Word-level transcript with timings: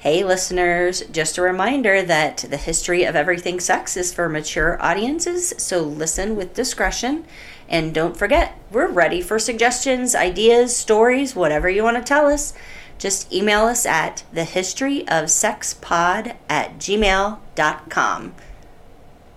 Hey, 0.00 0.24
listeners, 0.24 1.02
just 1.12 1.36
a 1.36 1.42
reminder 1.42 2.02
that 2.02 2.38
the 2.48 2.56
history 2.56 3.04
of 3.04 3.14
everything 3.14 3.60
sex 3.60 3.98
is 3.98 4.14
for 4.14 4.30
mature 4.30 4.82
audiences, 4.82 5.52
so 5.58 5.82
listen 5.82 6.36
with 6.36 6.54
discretion. 6.54 7.26
And 7.68 7.92
don't 7.92 8.16
forget, 8.16 8.58
we're 8.70 8.88
ready 8.88 9.20
for 9.20 9.38
suggestions, 9.38 10.14
ideas, 10.14 10.74
stories, 10.74 11.36
whatever 11.36 11.68
you 11.68 11.82
want 11.82 11.98
to 11.98 12.02
tell 12.02 12.28
us. 12.28 12.54
Just 12.96 13.30
email 13.30 13.66
us 13.66 13.84
at 13.84 14.24
thehistoryofsexpod 14.34 16.34
at 16.48 16.78
gmail.com. 16.78 18.34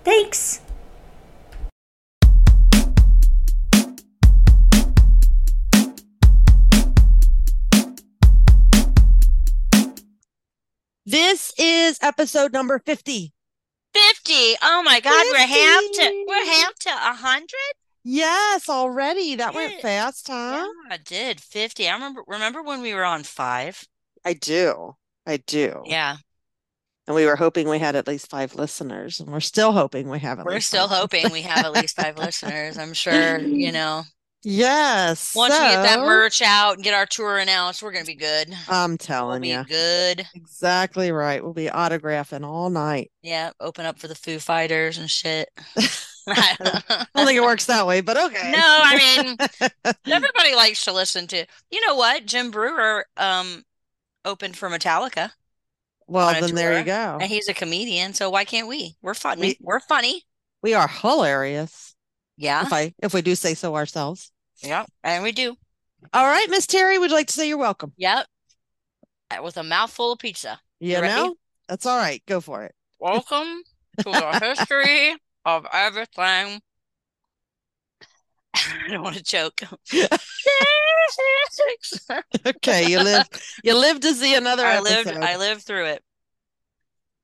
Thanks! 0.06 0.63
This 11.06 11.52
is 11.58 12.00
episode 12.02 12.54
number 12.54 12.80
50. 12.80 13.34
50. 13.94 14.34
Oh 14.62 14.82
my 14.84 15.00
God, 15.00 15.26
we're 15.32 15.38
half 15.38 15.82
to 15.94 16.26
we're 16.28 16.46
50. 16.46 16.52
half 16.52 16.76
to 16.76 16.90
a 16.90 17.14
hundred. 17.14 17.74
Yes, 18.04 18.68
already. 18.70 19.36
That 19.36 19.54
went 19.54 19.82
fast, 19.82 20.28
huh? 20.28 20.66
Yeah, 20.90 20.94
I 20.96 20.98
did 20.98 21.40
50. 21.40 21.88
I 21.88 21.94
remember 21.94 22.24
remember 22.28 22.62
when 22.64 22.82
we 22.82 22.94
were 22.94 23.04
on 23.04 23.24
five? 23.24 23.86
I 24.26 24.34
do. 24.34 24.96
I 25.26 25.38
do. 25.38 25.84
Yeah, 25.86 26.18
And 27.08 27.16
we 27.16 27.26
were 27.26 27.36
hoping 27.38 27.70
we 27.70 27.80
had 27.80 27.96
at 27.96 28.08
least 28.08 28.30
five 28.30 28.56
listeners, 28.56 29.20
and 29.22 29.30
we're 29.30 29.40
still 29.40 29.72
hoping 29.74 30.10
we 30.10 30.20
have 30.20 30.40
at 30.40 30.46
we're 30.46 30.56
least 30.56 30.68
still 30.68 30.88
five. 30.90 30.98
hoping 31.00 31.32
we 31.32 31.44
have 31.44 31.66
at 31.66 31.72
least 31.72 31.96
five 31.96 32.18
listeners. 32.26 32.78
I'm 32.78 32.94
sure, 32.94 33.40
you 33.40 33.72
know, 33.72 34.04
Yes. 34.44 35.34
once 35.36 35.54
we 35.54 35.60
get 35.60 35.84
that 35.84 36.00
merch 36.00 36.42
out 36.42 36.76
and 36.76 36.84
get 36.84 36.94
our 36.94 37.06
tour 37.06 37.38
announced, 37.38 37.82
we're 37.82 37.92
gonna 37.94 38.06
be 38.06 38.16
good. 38.16 38.54
I'm 38.70 38.92
We'll 38.92 38.98
telling 38.98 39.42
be 39.42 39.50
you. 39.50 39.64
good. 39.64 40.28
Exactly 40.36 41.12
right. 41.12 41.44
We'll 41.44 41.54
be 41.54 41.68
autographing 41.68 42.46
all 42.46 42.70
night. 42.70 43.12
Yeah, 43.22 43.52
open 43.60 43.86
up 43.86 44.00
for 44.00 44.08
the 44.08 44.16
Foo 44.16 44.40
Fighters 44.40 44.98
and 44.98 45.10
shit. 45.10 45.50
I 46.28 47.06
don't 47.16 47.26
think 47.26 47.38
it 47.38 47.42
works 47.44 47.66
that 47.66 47.86
way, 47.86 48.00
but 48.02 48.16
okay. 48.18 48.52
No, 48.52 48.60
I 48.62 48.96
mean 48.98 49.38
everybody 50.14 50.56
likes 50.56 50.86
to 50.86 50.94
listen 50.94 51.28
to. 51.28 51.46
You 51.70 51.86
know 51.88 51.96
what? 51.96 52.26
Jim 52.26 52.50
Breuer 52.52 53.06
um 53.18 53.64
opened 54.26 54.56
for 54.58 54.70
Metallica. 54.70 55.32
Well, 56.08 56.34
then 56.40 56.54
there 56.56 56.78
you 56.80 56.86
go. 56.86 57.18
And 57.22 57.30
he's 57.30 57.48
a 57.48 57.54
comedian, 57.54 58.14
so 58.14 58.30
why 58.30 58.44
can't 58.46 58.68
we? 58.68 58.96
We're 59.02 59.14
funny. 59.14 59.42
We- 59.42 59.58
We're 59.62 59.80
funny. 59.80 60.24
We 60.62 60.74
are 60.74 60.88
hilarious, 60.88 61.96
Yeah. 62.38 62.62
if 62.66 62.72
I 62.74 62.94
if 63.02 63.14
we 63.14 63.22
do 63.22 63.36
say 63.36 63.54
so 63.54 63.76
ourselves. 63.76 64.32
Yeah. 64.64 64.86
And 65.04 65.24
we 65.24 65.32
do. 65.32 65.56
All 66.14 66.26
right, 66.26 66.50
Miss 66.50 66.66
Terry, 66.68 66.98
would 66.98 67.10
you 67.12 67.16
like 67.16 67.28
to 67.28 67.34
say 67.34 67.48
you're 67.48 67.58
welcome? 67.58 67.94
Yep. 67.98 68.26
Uh, 69.32 69.44
With 69.44 69.58
a 69.58 69.64
mouthful 69.64 70.14
of 70.14 70.20
pizza. 70.20 70.60
You 70.80 71.00
ready? 71.00 71.14
know? 71.14 71.36
That's 71.68 71.86
all 71.86 71.98
right. 71.98 72.22
Go 72.28 72.42
for 72.42 72.64
it. 72.64 72.76
Welcome 73.00 73.64
to 74.00 74.04
the 74.04 74.40
history 74.58 75.16
of 75.46 75.66
everything. 75.72 76.62
I 78.56 78.90
don't 78.90 79.04
want 79.04 79.16
to 79.16 79.24
choke. 79.24 79.62
Okay, 82.46 82.90
you 82.90 83.02
live 83.04 83.28
you 83.64 83.76
live 83.78 84.00
to 84.00 84.14
see 84.14 84.36
another 84.36 84.66
I 84.66 84.80
lived. 84.80 85.10
I 85.10 85.38
lived 85.38 85.62
through 85.62 85.86
it. 85.86 86.04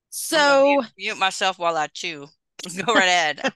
So 0.10 0.64
mute, 0.64 0.86
mute 0.98 1.17
myself 1.17 1.58
while 1.58 1.76
I 1.78 1.88
chew. 1.88 2.28
Go 2.86 2.94
right 2.94 3.08
ahead. 3.08 3.54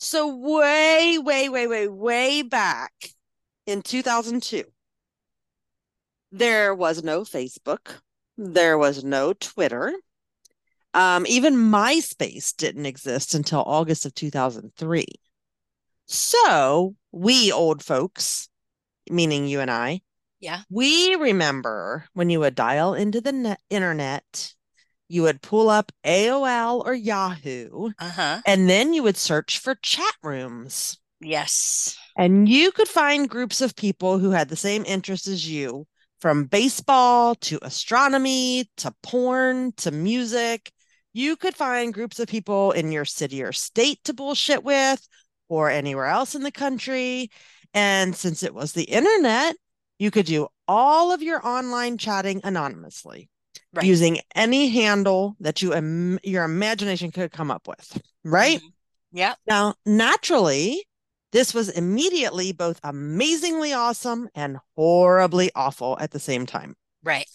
So 0.00 0.34
way, 0.34 1.18
way, 1.18 1.48
way, 1.50 1.66
way, 1.66 1.86
way 1.86 2.42
back 2.42 2.92
in 3.66 3.82
2002, 3.82 4.64
there 6.32 6.74
was 6.74 7.04
no 7.04 7.20
Facebook, 7.22 8.00
there 8.38 8.78
was 8.78 9.04
no 9.04 9.34
Twitter. 9.34 9.92
Um, 10.94 11.26
even 11.28 11.54
MySpace 11.54 12.56
didn't 12.56 12.86
exist 12.86 13.34
until 13.34 13.62
August 13.64 14.06
of 14.06 14.14
2003. 14.14 15.04
So 16.06 16.96
we 17.12 17.52
old 17.52 17.84
folks, 17.84 18.48
meaning 19.08 19.46
you 19.46 19.60
and 19.60 19.70
I, 19.70 20.00
Yeah. 20.40 20.62
we 20.70 21.14
remember 21.14 22.06
when 22.14 22.30
you 22.30 22.40
would 22.40 22.54
dial 22.54 22.94
into 22.94 23.20
the 23.20 23.32
net, 23.32 23.60
internet, 23.70 24.54
you 25.10 25.22
would 25.22 25.42
pull 25.42 25.68
up 25.68 25.90
AOL 26.04 26.84
or 26.86 26.94
Yahoo, 26.94 27.90
Uh-huh. 27.98 28.40
and 28.46 28.70
then 28.70 28.94
you 28.94 29.02
would 29.02 29.16
search 29.16 29.58
for 29.58 29.74
chat 29.74 30.14
rooms. 30.22 30.98
Yes. 31.20 31.96
And 32.16 32.48
you 32.48 32.70
could 32.70 32.86
find 32.86 33.28
groups 33.28 33.60
of 33.60 33.74
people 33.74 34.20
who 34.20 34.30
had 34.30 34.48
the 34.48 34.56
same 34.56 34.84
interests 34.86 35.26
as 35.26 35.50
you, 35.50 35.88
from 36.20 36.44
baseball 36.44 37.34
to 37.34 37.58
astronomy 37.60 38.70
to 38.76 38.94
porn 39.02 39.72
to 39.78 39.90
music. 39.90 40.70
You 41.12 41.34
could 41.34 41.56
find 41.56 41.92
groups 41.92 42.20
of 42.20 42.28
people 42.28 42.70
in 42.70 42.92
your 42.92 43.04
city 43.04 43.42
or 43.42 43.52
state 43.52 43.98
to 44.04 44.14
bullshit 44.14 44.62
with, 44.62 45.06
or 45.48 45.70
anywhere 45.70 46.06
else 46.06 46.36
in 46.36 46.44
the 46.44 46.52
country. 46.52 47.30
And 47.74 48.14
since 48.14 48.44
it 48.44 48.54
was 48.54 48.72
the 48.72 48.84
internet, 48.84 49.56
you 49.98 50.12
could 50.12 50.26
do 50.26 50.46
all 50.68 51.10
of 51.10 51.20
your 51.20 51.44
online 51.44 51.98
chatting 51.98 52.40
anonymously 52.44 53.28
Right. 53.72 53.86
using 53.86 54.18
any 54.34 54.68
handle 54.68 55.36
that 55.38 55.62
you 55.62 55.72
im- 55.72 56.18
your 56.24 56.42
imagination 56.44 57.12
could 57.12 57.30
come 57.30 57.50
up 57.52 57.68
with, 57.68 58.02
right? 58.24 58.60
Mhm. 58.60 58.72
Yep. 59.12 59.38
Now, 59.46 59.74
naturally, 59.86 60.84
this 61.32 61.54
was 61.54 61.68
immediately 61.68 62.52
both 62.52 62.80
amazingly 62.82 63.72
awesome 63.72 64.28
and 64.34 64.58
horribly 64.76 65.50
awful 65.54 65.96
at 66.00 66.10
the 66.10 66.18
same 66.18 66.46
time. 66.46 66.76
Right. 67.04 67.28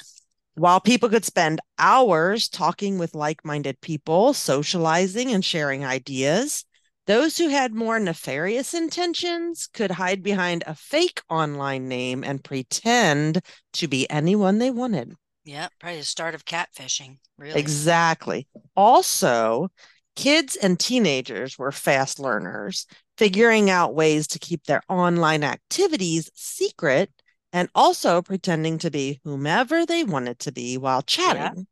While 0.55 0.79
people 0.81 1.09
could 1.09 1.25
spend 1.25 1.61
hours 1.77 2.49
talking 2.49 2.97
with 2.97 3.13
like 3.15 3.43
minded 3.45 3.79
people, 3.81 4.33
socializing 4.33 5.31
and 5.31 5.43
sharing 5.43 5.85
ideas, 5.85 6.65
those 7.07 7.37
who 7.37 7.49
had 7.49 7.73
more 7.73 7.99
nefarious 7.99 8.73
intentions 8.73 9.67
could 9.67 9.91
hide 9.91 10.23
behind 10.23 10.63
a 10.65 10.75
fake 10.75 11.21
online 11.29 11.87
name 11.87 12.23
and 12.23 12.43
pretend 12.43 13.41
to 13.73 13.87
be 13.87 14.09
anyone 14.09 14.57
they 14.57 14.71
wanted. 14.71 15.13
Yep. 15.45 15.71
Probably 15.79 15.99
the 15.99 16.05
start 16.05 16.35
of 16.35 16.45
catfishing. 16.45 17.17
Really. 17.37 17.59
Exactly. 17.59 18.47
Also, 18.75 19.69
kids 20.15 20.55
and 20.55 20.79
teenagers 20.79 21.57
were 21.57 21.71
fast 21.71 22.19
learners, 22.19 22.87
figuring 23.17 23.69
out 23.69 23.95
ways 23.95 24.27
to 24.27 24.39
keep 24.39 24.65
their 24.65 24.81
online 24.89 25.43
activities 25.43 26.29
secret 26.33 27.11
and 27.53 27.69
also 27.75 28.21
pretending 28.21 28.77
to 28.79 28.91
be 28.91 29.21
whomever 29.23 29.85
they 29.85 30.03
wanted 30.03 30.39
to 30.39 30.51
be 30.51 30.77
while 30.77 31.01
chatting. 31.01 31.67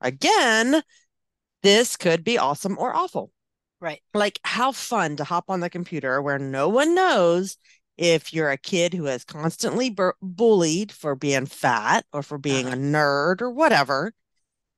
Again, 0.00 0.82
this 1.62 1.96
could 1.96 2.24
be 2.24 2.36
awesome 2.36 2.76
or 2.78 2.94
awful. 2.94 3.30
Right. 3.80 4.02
Like, 4.12 4.38
how 4.42 4.72
fun 4.72 5.16
to 5.16 5.24
hop 5.24 5.44
on 5.48 5.60
the 5.60 5.70
computer 5.70 6.20
where 6.20 6.38
no 6.38 6.68
one 6.68 6.94
knows 6.94 7.56
if 7.96 8.32
you're 8.32 8.50
a 8.50 8.58
kid 8.58 8.94
who 8.94 9.06
is 9.06 9.24
constantly 9.24 9.94
bullied 10.22 10.92
for 10.92 11.14
being 11.14 11.46
fat 11.46 12.04
or 12.12 12.22
for 12.22 12.38
being 12.38 12.66
Uh-huh. 12.66 12.74
a 12.74 12.76
nerd 12.76 13.40
or 13.42 13.50
whatever. 13.50 14.12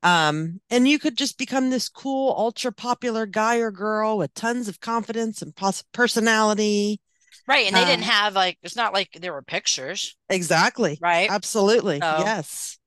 Um, 0.02 0.60
and 0.70 0.86
you 0.88 0.98
could 0.98 1.16
just 1.16 1.38
become 1.38 1.70
this 1.70 1.88
cool, 1.88 2.34
ultra 2.36 2.72
popular 2.72 3.26
guy 3.26 3.56
or 3.58 3.70
girl 3.72 4.18
with 4.18 4.34
tons 4.34 4.68
of 4.68 4.80
confidence 4.80 5.42
and 5.42 5.54
pos- 5.56 5.84
personality. 5.92 7.00
Right. 7.48 7.66
And 7.66 7.76
they 7.76 7.84
didn't 7.84 8.04
Uh, 8.04 8.12
have 8.12 8.34
like 8.34 8.58
it's 8.62 8.76
not 8.76 8.92
like 8.92 9.10
there 9.20 9.32
were 9.32 9.42
pictures, 9.42 10.16
Exactly. 10.28 10.98
right? 11.00 11.30
Absolutely. 11.30 12.00
So- 12.00 12.18
Yes. 12.18 12.78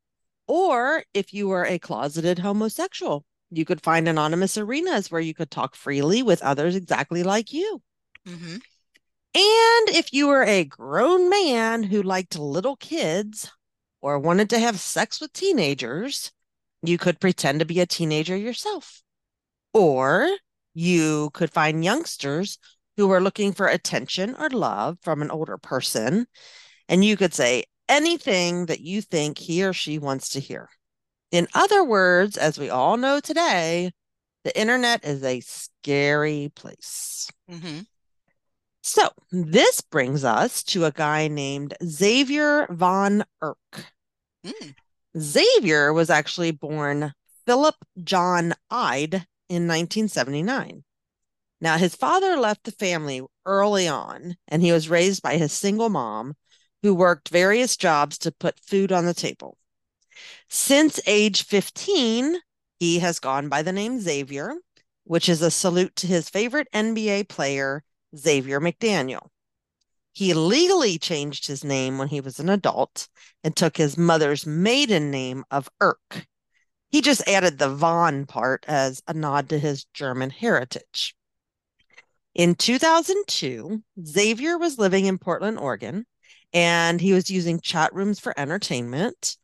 Or 0.47 1.05
if 1.13 1.33
you 1.33 1.47
were 1.47 1.65
a 1.65 1.79
closeted 1.79 2.39
homosexual, 2.39 3.25
you 3.51 3.65
could 3.65 3.81
find 3.81 4.07
anonymous 4.07 4.57
arenas 4.57 5.11
where 5.11 5.21
you 5.21 5.33
could 5.33 5.51
talk 5.51 5.75
freely 5.75 6.23
with 6.23 6.41
others 6.41 6.75
exactly 6.75 7.23
like 7.23 7.53
you. 7.53 7.81
hmm 8.25 8.57
And 9.33 9.89
if 9.89 10.11
you 10.11 10.27
were 10.27 10.43
a 10.43 10.65
grown 10.65 11.29
man 11.29 11.83
who 11.83 12.01
liked 12.01 12.37
little 12.37 12.75
kids 12.75 13.51
or 14.01 14.19
wanted 14.19 14.49
to 14.51 14.59
have 14.59 14.79
sex 14.79 15.21
with 15.21 15.33
teenagers, 15.33 16.31
you 16.81 16.97
could 16.97 17.19
pretend 17.19 17.59
to 17.59 17.65
be 17.65 17.79
a 17.79 17.85
teenager 17.85 18.35
yourself. 18.35 19.01
Or 19.73 20.29
you 20.73 21.29
could 21.33 21.51
find 21.51 21.83
youngsters 21.83 22.59
who 22.97 23.07
were 23.07 23.21
looking 23.21 23.53
for 23.53 23.67
attention 23.67 24.35
or 24.37 24.49
love 24.49 24.97
from 25.01 25.21
an 25.21 25.31
older 25.31 25.57
person, 25.57 26.27
and 26.89 27.05
you 27.05 27.17
could 27.17 27.33
say 27.33 27.65
anything 27.87 28.67
that 28.67 28.81
you 28.81 29.01
think 29.01 29.37
he 29.37 29.63
or 29.63 29.73
she 29.73 29.99
wants 29.99 30.29
to 30.29 30.39
hear. 30.39 30.69
In 31.31 31.47
other 31.53 31.83
words, 31.83 32.37
as 32.37 32.59
we 32.59 32.69
all 32.69 32.97
know 32.97 33.19
today, 33.19 33.91
the 34.43 34.57
internet 34.59 35.05
is 35.05 35.23
a 35.23 35.41
scary 35.41 36.51
place. 36.55 37.29
hmm 37.49 37.79
So 38.81 39.09
this 39.31 39.81
brings 39.81 40.23
us 40.23 40.63
to 40.63 40.85
a 40.85 40.91
guy 40.91 41.27
named 41.27 41.75
Xavier 41.83 42.67
von 42.69 43.23
Erck. 43.43 43.93
Mm. 44.45 44.75
Xavier 45.17 45.91
was 45.91 46.09
actually 46.09 46.51
born 46.51 47.13
Philip 47.45 47.75
John 48.03 48.53
Eide 48.69 49.25
in 49.49 49.67
1979. 49.67 50.83
Now, 51.61 51.77
his 51.77 51.95
father 51.95 52.37
left 52.37 52.63
the 52.63 52.71
family 52.71 53.21
early 53.45 53.87
on, 53.87 54.37
and 54.47 54.61
he 54.61 54.71
was 54.71 54.87
raised 54.87 55.21
by 55.21 55.37
his 55.37 55.51
single 55.51 55.89
mom 55.89 56.35
who 56.83 56.93
worked 56.95 57.29
various 57.29 57.75
jobs 57.75 58.17
to 58.19 58.31
put 58.31 58.59
food 58.59 58.91
on 58.91 59.05
the 59.05 59.13
table. 59.13 59.57
Since 60.47 61.01
age 61.05 61.43
15, 61.43 62.37
he 62.79 62.99
has 62.99 63.19
gone 63.19 63.49
by 63.49 63.61
the 63.61 63.73
name 63.73 63.99
Xavier, 63.99 64.55
which 65.03 65.27
is 65.27 65.41
a 65.41 65.51
salute 65.51 65.95
to 65.97 66.07
his 66.07 66.29
favorite 66.29 66.67
NBA 66.73 67.27
player, 67.27 67.83
Xavier 68.15 68.59
McDaniel. 68.59 69.27
He 70.11 70.33
legally 70.33 70.97
changed 70.97 71.47
his 71.47 71.63
name 71.63 71.97
when 71.97 72.09
he 72.09 72.21
was 72.21 72.39
an 72.39 72.49
adult 72.49 73.07
and 73.43 73.55
took 73.55 73.77
his 73.77 73.97
mother's 73.97 74.45
maiden 74.45 75.11
name 75.11 75.45
of 75.51 75.69
Erck. 75.81 76.27
He 76.89 77.01
just 77.01 77.27
added 77.27 77.57
the 77.57 77.69
Von 77.69 78.25
part 78.25 78.65
as 78.67 79.01
a 79.07 79.13
nod 79.13 79.49
to 79.49 79.59
his 79.59 79.85
German 79.93 80.31
heritage. 80.31 81.15
In 82.33 82.55
2002, 82.55 83.83
Xavier 84.03 84.57
was 84.57 84.79
living 84.79 85.05
in 85.05 85.17
Portland, 85.17 85.59
Oregon, 85.59 86.05
and 86.53 86.99
he 86.99 87.13
was 87.13 87.29
using 87.29 87.59
chat 87.59 87.93
rooms 87.93 88.19
for 88.19 88.37
entertainment. 88.39 89.37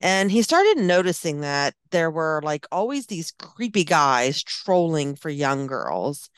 And 0.00 0.30
he 0.30 0.42
started 0.42 0.78
noticing 0.78 1.40
that 1.40 1.74
there 1.90 2.10
were 2.10 2.40
like 2.44 2.66
always 2.70 3.06
these 3.06 3.32
creepy 3.32 3.84
guys 3.84 4.42
trolling 4.42 5.16
for 5.16 5.30
young 5.30 5.66
girls. 5.66 6.30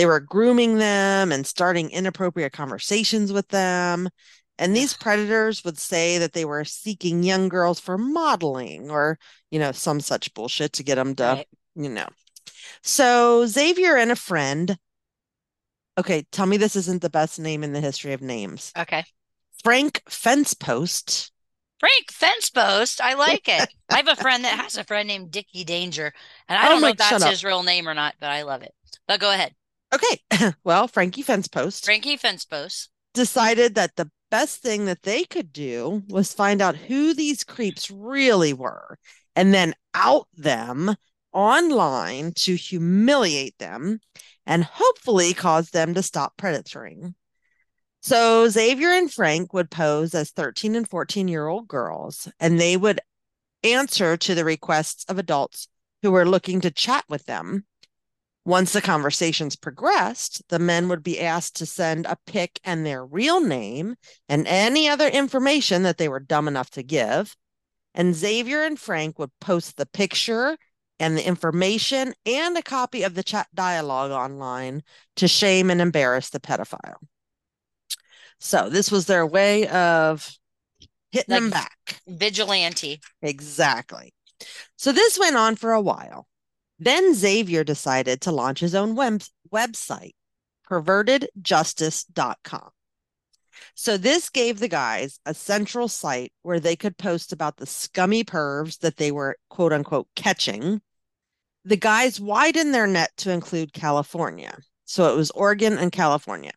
They 0.00 0.06
were 0.06 0.18
grooming 0.18 0.78
them 0.78 1.30
and 1.30 1.46
starting 1.46 1.90
inappropriate 1.90 2.54
conversations 2.54 3.34
with 3.34 3.48
them. 3.48 4.08
And 4.56 4.74
these 4.74 4.96
predators 4.96 5.62
would 5.62 5.76
say 5.76 6.16
that 6.16 6.32
they 6.32 6.46
were 6.46 6.64
seeking 6.64 7.22
young 7.22 7.50
girls 7.50 7.78
for 7.78 7.98
modeling 7.98 8.90
or, 8.90 9.18
you 9.50 9.58
know, 9.58 9.72
some 9.72 10.00
such 10.00 10.32
bullshit 10.32 10.72
to 10.72 10.82
get 10.82 10.94
them 10.94 11.14
to, 11.16 11.22
right. 11.22 11.48
you 11.74 11.90
know. 11.90 12.08
So 12.82 13.44
Xavier 13.44 13.94
and 13.98 14.10
a 14.10 14.16
friend. 14.16 14.78
Okay, 15.98 16.26
tell 16.32 16.46
me 16.46 16.56
this 16.56 16.76
isn't 16.76 17.02
the 17.02 17.10
best 17.10 17.38
name 17.38 17.62
in 17.62 17.74
the 17.74 17.80
history 17.82 18.14
of 18.14 18.22
names. 18.22 18.72
Okay. 18.78 19.04
Frank 19.62 20.02
Fencepost 20.08 21.30
Frank 21.78 22.06
Fencepost. 22.10 23.02
I 23.02 23.12
like 23.16 23.46
it. 23.50 23.68
I 23.90 23.96
have 23.96 24.08
a 24.08 24.16
friend 24.16 24.44
that 24.44 24.58
has 24.60 24.78
a 24.78 24.84
friend 24.84 25.06
named 25.06 25.30
Dickie 25.30 25.64
Danger, 25.64 26.10
and 26.48 26.58
I 26.58 26.68
oh 26.68 26.68
don't 26.70 26.80
know 26.80 26.88
if 26.88 26.96
that's 26.96 27.22
his 27.22 27.44
real 27.44 27.62
name 27.62 27.86
or 27.86 27.92
not, 27.92 28.14
but 28.18 28.30
I 28.30 28.44
love 28.44 28.62
it. 28.62 28.72
But 29.06 29.20
go 29.20 29.30
ahead. 29.30 29.54
Okay. 29.92 30.52
well, 30.64 30.88
Frankie 30.88 31.22
Fencepost. 31.22 31.84
Frankie 31.84 32.16
Fencepost 32.16 32.88
decided 33.14 33.74
that 33.74 33.96
the 33.96 34.10
best 34.30 34.62
thing 34.62 34.84
that 34.84 35.02
they 35.02 35.24
could 35.24 35.52
do 35.52 36.02
was 36.08 36.32
find 36.32 36.62
out 36.62 36.76
who 36.76 37.12
these 37.14 37.42
creeps 37.42 37.90
really 37.90 38.52
were 38.52 38.98
and 39.34 39.52
then 39.52 39.74
out 39.94 40.28
them 40.34 40.94
online 41.32 42.32
to 42.34 42.54
humiliate 42.54 43.58
them 43.58 43.98
and 44.46 44.64
hopefully 44.64 45.34
cause 45.34 45.70
them 45.70 45.94
to 45.94 46.02
stop 46.02 46.36
predatoring. 46.36 47.14
So 48.02 48.48
Xavier 48.48 48.90
and 48.90 49.12
Frank 49.12 49.52
would 49.52 49.70
pose 49.70 50.14
as 50.14 50.30
13 50.30 50.74
and 50.74 50.88
14 50.88 51.28
year 51.28 51.46
old 51.46 51.68
girls, 51.68 52.28
and 52.40 52.58
they 52.58 52.76
would 52.76 53.00
answer 53.62 54.16
to 54.16 54.34
the 54.34 54.44
requests 54.44 55.04
of 55.04 55.18
adults 55.18 55.68
who 56.02 56.10
were 56.10 56.26
looking 56.26 56.62
to 56.62 56.70
chat 56.70 57.04
with 57.08 57.26
them. 57.26 57.66
Once 58.50 58.72
the 58.72 58.82
conversations 58.82 59.54
progressed, 59.54 60.42
the 60.48 60.58
men 60.58 60.88
would 60.88 61.04
be 61.04 61.20
asked 61.20 61.54
to 61.54 61.64
send 61.64 62.04
a 62.04 62.18
pic 62.26 62.58
and 62.64 62.84
their 62.84 63.06
real 63.06 63.40
name 63.40 63.94
and 64.28 64.44
any 64.48 64.88
other 64.88 65.06
information 65.06 65.84
that 65.84 65.98
they 65.98 66.08
were 66.08 66.18
dumb 66.18 66.48
enough 66.48 66.68
to 66.68 66.82
give. 66.82 67.36
And 67.94 68.12
Xavier 68.12 68.64
and 68.64 68.76
Frank 68.76 69.20
would 69.20 69.30
post 69.40 69.76
the 69.76 69.86
picture 69.86 70.58
and 70.98 71.16
the 71.16 71.24
information 71.24 72.12
and 72.26 72.58
a 72.58 72.62
copy 72.62 73.04
of 73.04 73.14
the 73.14 73.22
chat 73.22 73.46
dialogue 73.54 74.10
online 74.10 74.82
to 75.14 75.28
shame 75.28 75.70
and 75.70 75.80
embarrass 75.80 76.30
the 76.30 76.40
pedophile. 76.40 76.96
So 78.40 78.68
this 78.68 78.90
was 78.90 79.06
their 79.06 79.24
way 79.24 79.68
of 79.68 80.28
hitting 81.12 81.32
like 81.32 81.40
them 81.40 81.50
back. 81.50 82.00
Vigilante. 82.08 83.00
Exactly. 83.22 84.12
So 84.74 84.90
this 84.90 85.20
went 85.20 85.36
on 85.36 85.54
for 85.54 85.70
a 85.70 85.80
while. 85.80 86.26
Then 86.82 87.14
Xavier 87.14 87.62
decided 87.62 88.22
to 88.22 88.32
launch 88.32 88.60
his 88.60 88.74
own 88.74 88.96
web- 88.96 89.22
website, 89.52 90.14
pervertedjustice.com. 90.68 92.70
So 93.74 93.98
this 93.98 94.30
gave 94.30 94.58
the 94.58 94.68
guys 94.68 95.20
a 95.26 95.34
central 95.34 95.88
site 95.88 96.32
where 96.40 96.58
they 96.58 96.76
could 96.76 96.96
post 96.96 97.34
about 97.34 97.58
the 97.58 97.66
scummy 97.66 98.24
pervs 98.24 98.78
that 98.78 98.96
they 98.96 99.12
were 99.12 99.36
quote 99.50 99.74
unquote 99.74 100.08
catching. 100.16 100.80
The 101.66 101.76
guys 101.76 102.18
widened 102.18 102.72
their 102.72 102.86
net 102.86 103.10
to 103.18 103.30
include 103.30 103.74
California. 103.74 104.56
So 104.86 105.12
it 105.12 105.16
was 105.16 105.30
Oregon 105.32 105.76
and 105.76 105.92
California. 105.92 106.52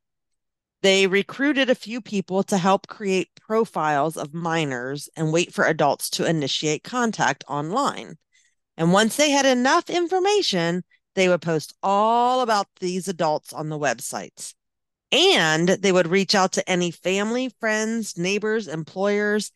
They 0.82 1.08
recruited 1.08 1.70
a 1.70 1.76
few 1.76 2.00
people 2.00 2.44
to 2.44 2.58
help 2.58 2.88
create 2.88 3.30
profiles 3.42 4.16
of 4.16 4.34
minors 4.34 5.10
and 5.18 5.34
wait 5.34 5.54
for 5.54 5.66
adults 5.66 6.10
to 6.12 6.26
initiate 6.26 6.84
contact 6.84 7.44
online. 7.50 8.16
And 8.78 8.92
once 8.92 9.16
they 9.16 9.30
had 9.32 9.46
enough 9.46 9.90
information, 9.90 10.84
they 11.16 11.30
would 11.30 11.42
post 11.42 11.74
all 11.84 12.42
about 12.42 12.68
these 12.80 13.08
adults 13.08 13.54
on 13.54 13.70
the 13.70 13.78
websites. 13.78 14.54
And 15.12 15.70
they 15.70 15.92
would 15.92 16.08
reach 16.08 16.34
out 16.34 16.54
to 16.54 16.68
any 16.68 16.90
family, 16.90 17.50
friends, 17.60 18.18
neighbors, 18.18 18.68
employers, 18.68 19.52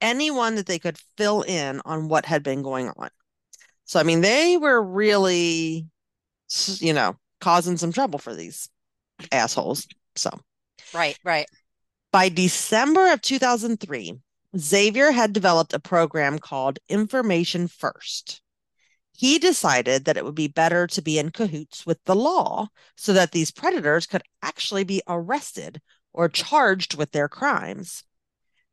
anyone 0.00 0.54
that 0.54 0.66
they 0.66 0.78
could 0.78 0.98
fill 1.16 1.42
in 1.42 1.82
on 1.84 2.08
what 2.08 2.24
had 2.24 2.42
been 2.42 2.62
going 2.62 2.88
on. 2.88 3.10
So, 3.84 4.00
I 4.00 4.04
mean, 4.04 4.22
they 4.22 4.56
were 4.56 4.82
really, 4.82 5.86
you 6.78 6.94
know, 6.94 7.16
causing 7.40 7.76
some 7.76 7.92
trouble 7.92 8.18
for 8.18 8.34
these 8.34 8.70
assholes. 9.30 9.86
So, 10.16 10.30
Right, 10.92 11.18
right. 11.24 11.46
By 12.10 12.28
December 12.28 13.12
of 13.12 13.22
2003, 13.22 14.18
Xavier 14.56 15.10
had 15.10 15.32
developed 15.32 15.72
a 15.72 15.80
program 15.80 16.38
called 16.38 16.78
Information 16.88 17.68
First. 17.68 18.41
He 19.22 19.38
decided 19.38 20.04
that 20.04 20.16
it 20.16 20.24
would 20.24 20.34
be 20.34 20.48
better 20.48 20.88
to 20.88 21.00
be 21.00 21.16
in 21.16 21.30
cahoots 21.30 21.86
with 21.86 22.02
the 22.06 22.16
law 22.16 22.66
so 22.96 23.12
that 23.12 23.30
these 23.30 23.52
predators 23.52 24.04
could 24.04 24.24
actually 24.42 24.82
be 24.82 25.00
arrested 25.06 25.80
or 26.12 26.28
charged 26.28 26.96
with 26.96 27.12
their 27.12 27.28
crimes. 27.28 28.02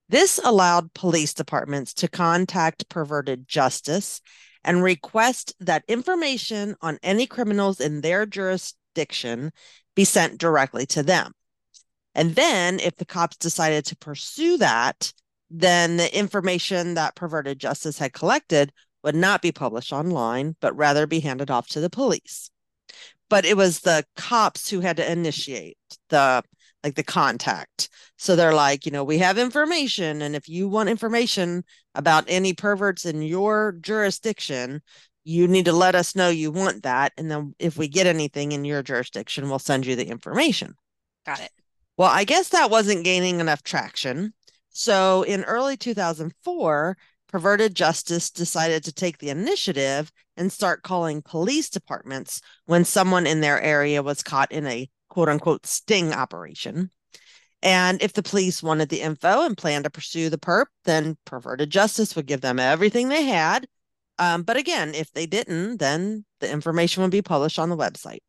This 0.10 0.40
allowed 0.44 0.96
police 0.96 1.36
departments 1.36 1.94
to 1.94 2.08
contact 2.08 2.90
perverted 2.90 3.48
justice 3.48 4.22
and 4.64 4.82
request 4.82 5.54
that 5.60 5.84
information 5.88 6.76
on 6.82 6.98
any 7.04 7.28
criminals 7.28 7.80
in 7.80 8.02
their 8.02 8.26
jurisdiction 8.26 9.52
be 9.96 10.04
sent 10.04 10.40
directly 10.40 10.88
to 10.88 11.04
them. 11.04 11.32
And 12.16 12.34
then 12.34 12.80
if 12.80 12.96
the 12.96 13.06
cops 13.06 13.38
decided 13.38 13.86
to 13.86 13.98
pursue 13.98 14.58
that, 14.58 15.14
then 15.52 15.98
the 15.98 16.18
information 16.18 16.96
that 16.96 17.14
perverted 17.14 17.60
justice 17.60 18.00
had 18.00 18.14
collected 18.14 18.74
would 19.04 19.16
not 19.16 19.42
be 19.42 19.52
published 19.52 19.94
online, 19.94 20.56
but 20.60 20.76
rather 20.76 21.08
be 21.08 21.20
handed 21.20 21.50
off 21.50 21.68
to 21.70 21.80
the 21.80 21.90
police. 21.90 22.50
But 23.30 23.46
it 23.46 23.56
was 23.56 23.82
the 23.82 24.06
cops 24.16 24.70
who 24.70 24.80
had 24.80 24.98
to 24.98 25.12
initiate 25.12 25.78
the 26.10 26.44
like 26.84 26.96
the 26.96 27.04
contact. 27.04 27.90
So 28.18 28.36
they're 28.36 28.54
like, 28.54 28.86
you 28.86 28.92
know, 28.92 29.04
we 29.04 29.18
have 29.20 29.38
information. 29.38 30.22
And 30.22 30.36
if 30.36 30.48
you 30.48 30.68
want 30.68 30.90
information 30.90 31.64
about 31.96 32.26
any 32.28 32.54
perverts 32.54 33.06
in 33.06 33.22
your 33.22 33.74
jurisdiction, 33.82 34.82
you 35.24 35.48
need 35.48 35.66
to 35.66 35.74
let 35.74 35.96
us 35.96 36.16
know 36.16 36.30
you 36.30 36.52
want 36.52 36.84
that. 36.84 37.12
And 37.18 37.30
then 37.30 37.54
if 37.60 37.78
we 37.78 37.88
get 37.88 38.08
anything 38.08 38.52
in 38.52 38.66
your 38.66 38.82
jurisdiction, 38.82 39.50
we'll 39.50 39.60
send 39.60 39.86
you 39.86 39.96
the 39.96 40.08
information. 40.08 40.74
Got 41.26 41.42
it. 41.42 41.52
Well, 41.98 42.10
I 42.10 42.24
guess 42.24 42.50
that 42.50 42.72
wasn't 42.72 43.04
gaining 43.04 43.42
enough 43.42 43.62
traction. 43.62 44.34
So 44.70 45.24
in 45.24 45.44
early 45.44 45.76
2004, 45.76 46.98
Perverted 47.30 47.76
Justice 47.76 48.32
decided 48.32 48.84
to 48.84 48.92
take 48.92 49.20
the 49.20 49.30
initiative 49.30 50.12
and 50.36 50.52
start 50.52 50.82
calling 50.82 51.22
police 51.22 51.70
departments 51.70 52.42
when 52.66 52.84
someone 52.84 53.28
in 53.28 53.42
their 53.42 53.62
area 53.62 54.02
was 54.02 54.24
caught 54.24 54.52
in 54.52 54.66
a 54.66 54.90
quote 55.10 55.30
unquote 55.30 55.66
sting 55.66 56.12
operation. 56.12 56.90
And 57.62 58.02
if 58.02 58.14
the 58.14 58.24
police 58.24 58.64
wanted 58.64 58.90
the 58.90 59.02
info 59.02 59.46
and 59.46 59.58
planned 59.58 59.84
to 59.84 59.90
pursue 59.90 60.30
the 60.30 60.38
perp, 60.38 60.68
then 60.86 61.18
Perverted 61.26 61.70
Justice 61.70 62.16
would 62.16 62.26
give 62.26 62.42
them 62.42 62.58
everything 62.58 63.10
they 63.10 63.26
had. 63.26 63.68
Um, 64.18 64.44
but 64.44 64.58
again, 64.58 64.96
if 64.96 65.12
they 65.12 65.26
didn't, 65.26 65.78
then 65.78 66.26
the 66.40 66.52
information 66.52 67.04
would 67.04 67.12
be 67.12 67.22
published 67.22 67.60
on 67.60 67.70
the 67.70 67.78
website. 67.78 68.20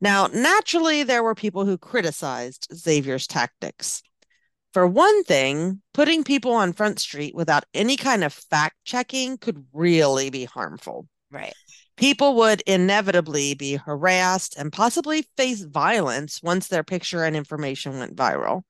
Now, 0.00 0.26
naturally, 0.26 1.04
there 1.04 1.22
were 1.22 1.34
people 1.34 1.64
who 1.64 1.78
criticized 1.78 2.68
Xavier's 2.74 3.26
tactics. 3.26 4.02
For 4.74 4.88
one 4.88 5.22
thing, 5.22 5.82
putting 5.92 6.24
people 6.24 6.52
on 6.52 6.72
Front 6.72 6.98
Street 6.98 7.32
without 7.32 7.64
any 7.72 7.96
kind 7.96 8.24
of 8.24 8.32
fact 8.32 8.74
checking 8.84 9.38
could 9.38 9.64
really 9.72 10.30
be 10.30 10.46
harmful. 10.46 11.06
Right. 11.30 11.54
People 11.96 12.34
would 12.34 12.60
inevitably 12.62 13.54
be 13.54 13.76
harassed 13.76 14.56
and 14.58 14.72
possibly 14.72 15.28
face 15.36 15.62
violence 15.62 16.42
once 16.42 16.66
their 16.66 16.82
picture 16.82 17.22
and 17.22 17.36
information 17.36 18.00
went 18.00 18.16
viral. 18.16 18.62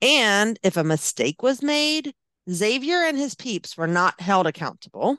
And 0.00 0.60
if 0.62 0.76
a 0.76 0.84
mistake 0.84 1.42
was 1.42 1.60
made, 1.60 2.14
Xavier 2.48 3.02
and 3.02 3.18
his 3.18 3.34
peeps 3.34 3.76
were 3.76 3.88
not 3.88 4.20
held 4.20 4.46
accountable. 4.46 5.18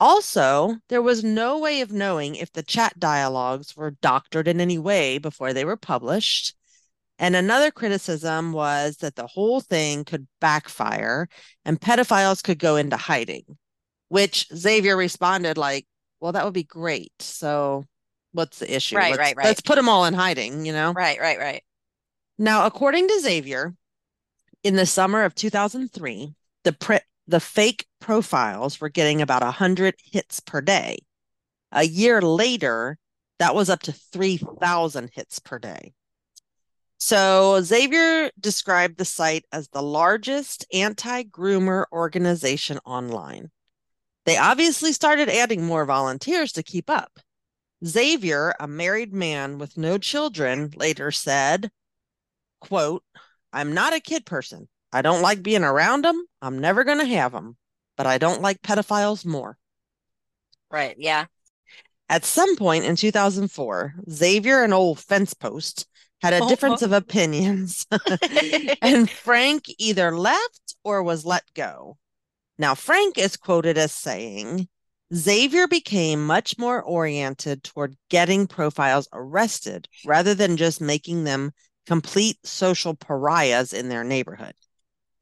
Also, 0.00 0.78
there 0.88 1.02
was 1.02 1.22
no 1.22 1.60
way 1.60 1.80
of 1.80 1.92
knowing 1.92 2.34
if 2.34 2.52
the 2.52 2.64
chat 2.64 2.98
dialogues 2.98 3.76
were 3.76 3.92
doctored 4.02 4.48
in 4.48 4.60
any 4.60 4.78
way 4.78 5.18
before 5.18 5.52
they 5.52 5.64
were 5.64 5.76
published. 5.76 6.54
And 7.18 7.34
another 7.34 7.70
criticism 7.70 8.52
was 8.52 8.98
that 8.98 9.16
the 9.16 9.26
whole 9.26 9.60
thing 9.60 10.04
could 10.04 10.28
backfire 10.40 11.28
and 11.64 11.80
pedophiles 11.80 12.42
could 12.42 12.58
go 12.58 12.76
into 12.76 12.96
hiding, 12.96 13.58
which 14.08 14.46
Xavier 14.54 14.96
responded 14.96 15.58
like, 15.58 15.86
well, 16.20 16.32
that 16.32 16.44
would 16.44 16.54
be 16.54 16.62
great. 16.62 17.12
So 17.20 17.84
what's 18.32 18.60
the 18.60 18.72
issue? 18.72 18.96
Right, 18.96 19.10
let's, 19.10 19.18
right, 19.18 19.36
right. 19.36 19.44
Let's 19.46 19.60
put 19.60 19.74
them 19.74 19.88
all 19.88 20.04
in 20.04 20.14
hiding, 20.14 20.64
you 20.64 20.72
know? 20.72 20.92
Right, 20.92 21.18
right, 21.20 21.38
right. 21.38 21.62
Now, 22.38 22.66
according 22.66 23.08
to 23.08 23.20
Xavier, 23.20 23.74
in 24.62 24.76
the 24.76 24.86
summer 24.86 25.24
of 25.24 25.34
2003, 25.34 26.34
the 26.64 26.72
pre- 26.72 27.00
the 27.26 27.40
fake 27.40 27.86
profiles 28.00 28.80
were 28.80 28.88
getting 28.88 29.20
about 29.20 29.42
100 29.42 29.94
hits 30.02 30.40
per 30.40 30.60
day. 30.60 30.98
A 31.72 31.84
year 31.84 32.22
later, 32.22 32.96
that 33.38 33.54
was 33.54 33.68
up 33.68 33.82
to 33.82 33.92
3,000 33.92 35.10
hits 35.12 35.38
per 35.38 35.58
day. 35.58 35.92
So 36.98 37.60
Xavier 37.62 38.30
described 38.40 38.98
the 38.98 39.04
site 39.04 39.44
as 39.52 39.68
the 39.68 39.82
largest 39.82 40.66
anti 40.72 41.22
groomer 41.22 41.84
organization 41.92 42.78
online. 42.84 43.50
They 44.26 44.36
obviously 44.36 44.92
started 44.92 45.28
adding 45.28 45.64
more 45.64 45.84
volunteers 45.84 46.52
to 46.52 46.62
keep 46.62 46.90
up. 46.90 47.20
Xavier, 47.86 48.52
a 48.58 48.66
married 48.66 49.14
man 49.14 49.58
with 49.58 49.76
no 49.76 49.96
children, 49.96 50.72
later 50.74 51.12
said, 51.12 51.70
quote, 52.60 53.04
I'm 53.52 53.72
not 53.72 53.94
a 53.94 54.00
kid 54.00 54.26
person. 54.26 54.68
I 54.92 55.02
don't 55.02 55.22
like 55.22 55.42
being 55.42 55.62
around 55.62 56.04
them. 56.04 56.26
I'm 56.42 56.58
never 56.58 56.82
going 56.82 56.98
to 56.98 57.04
have 57.04 57.30
them, 57.30 57.56
but 57.96 58.06
I 58.06 58.18
don't 58.18 58.42
like 58.42 58.60
pedophiles 58.60 59.24
more. 59.24 59.56
Right. 60.70 60.96
Yeah. 60.98 61.26
At 62.08 62.24
some 62.24 62.56
point 62.56 62.84
in 62.84 62.96
2004, 62.96 63.94
Xavier 64.10 64.64
and 64.64 64.74
old 64.74 64.98
fence 64.98 65.32
post 65.32 65.86
had 66.20 66.34
a 66.34 66.46
difference 66.48 66.82
of 66.82 66.92
opinions, 66.92 67.86
and 68.82 69.10
Frank 69.10 69.64
either 69.78 70.16
left 70.16 70.76
or 70.84 71.02
was 71.02 71.24
let 71.24 71.44
go. 71.54 71.96
Now, 72.58 72.74
Frank 72.74 73.18
is 73.18 73.36
quoted 73.36 73.78
as 73.78 73.92
saying, 73.92 74.68
Xavier 75.14 75.66
became 75.66 76.26
much 76.26 76.58
more 76.58 76.82
oriented 76.82 77.62
toward 77.62 77.96
getting 78.10 78.46
profiles 78.46 79.08
arrested 79.12 79.88
rather 80.04 80.34
than 80.34 80.56
just 80.56 80.80
making 80.80 81.24
them 81.24 81.52
complete 81.86 82.38
social 82.44 82.94
pariahs 82.94 83.72
in 83.72 83.88
their 83.88 84.04
neighborhood. 84.04 84.54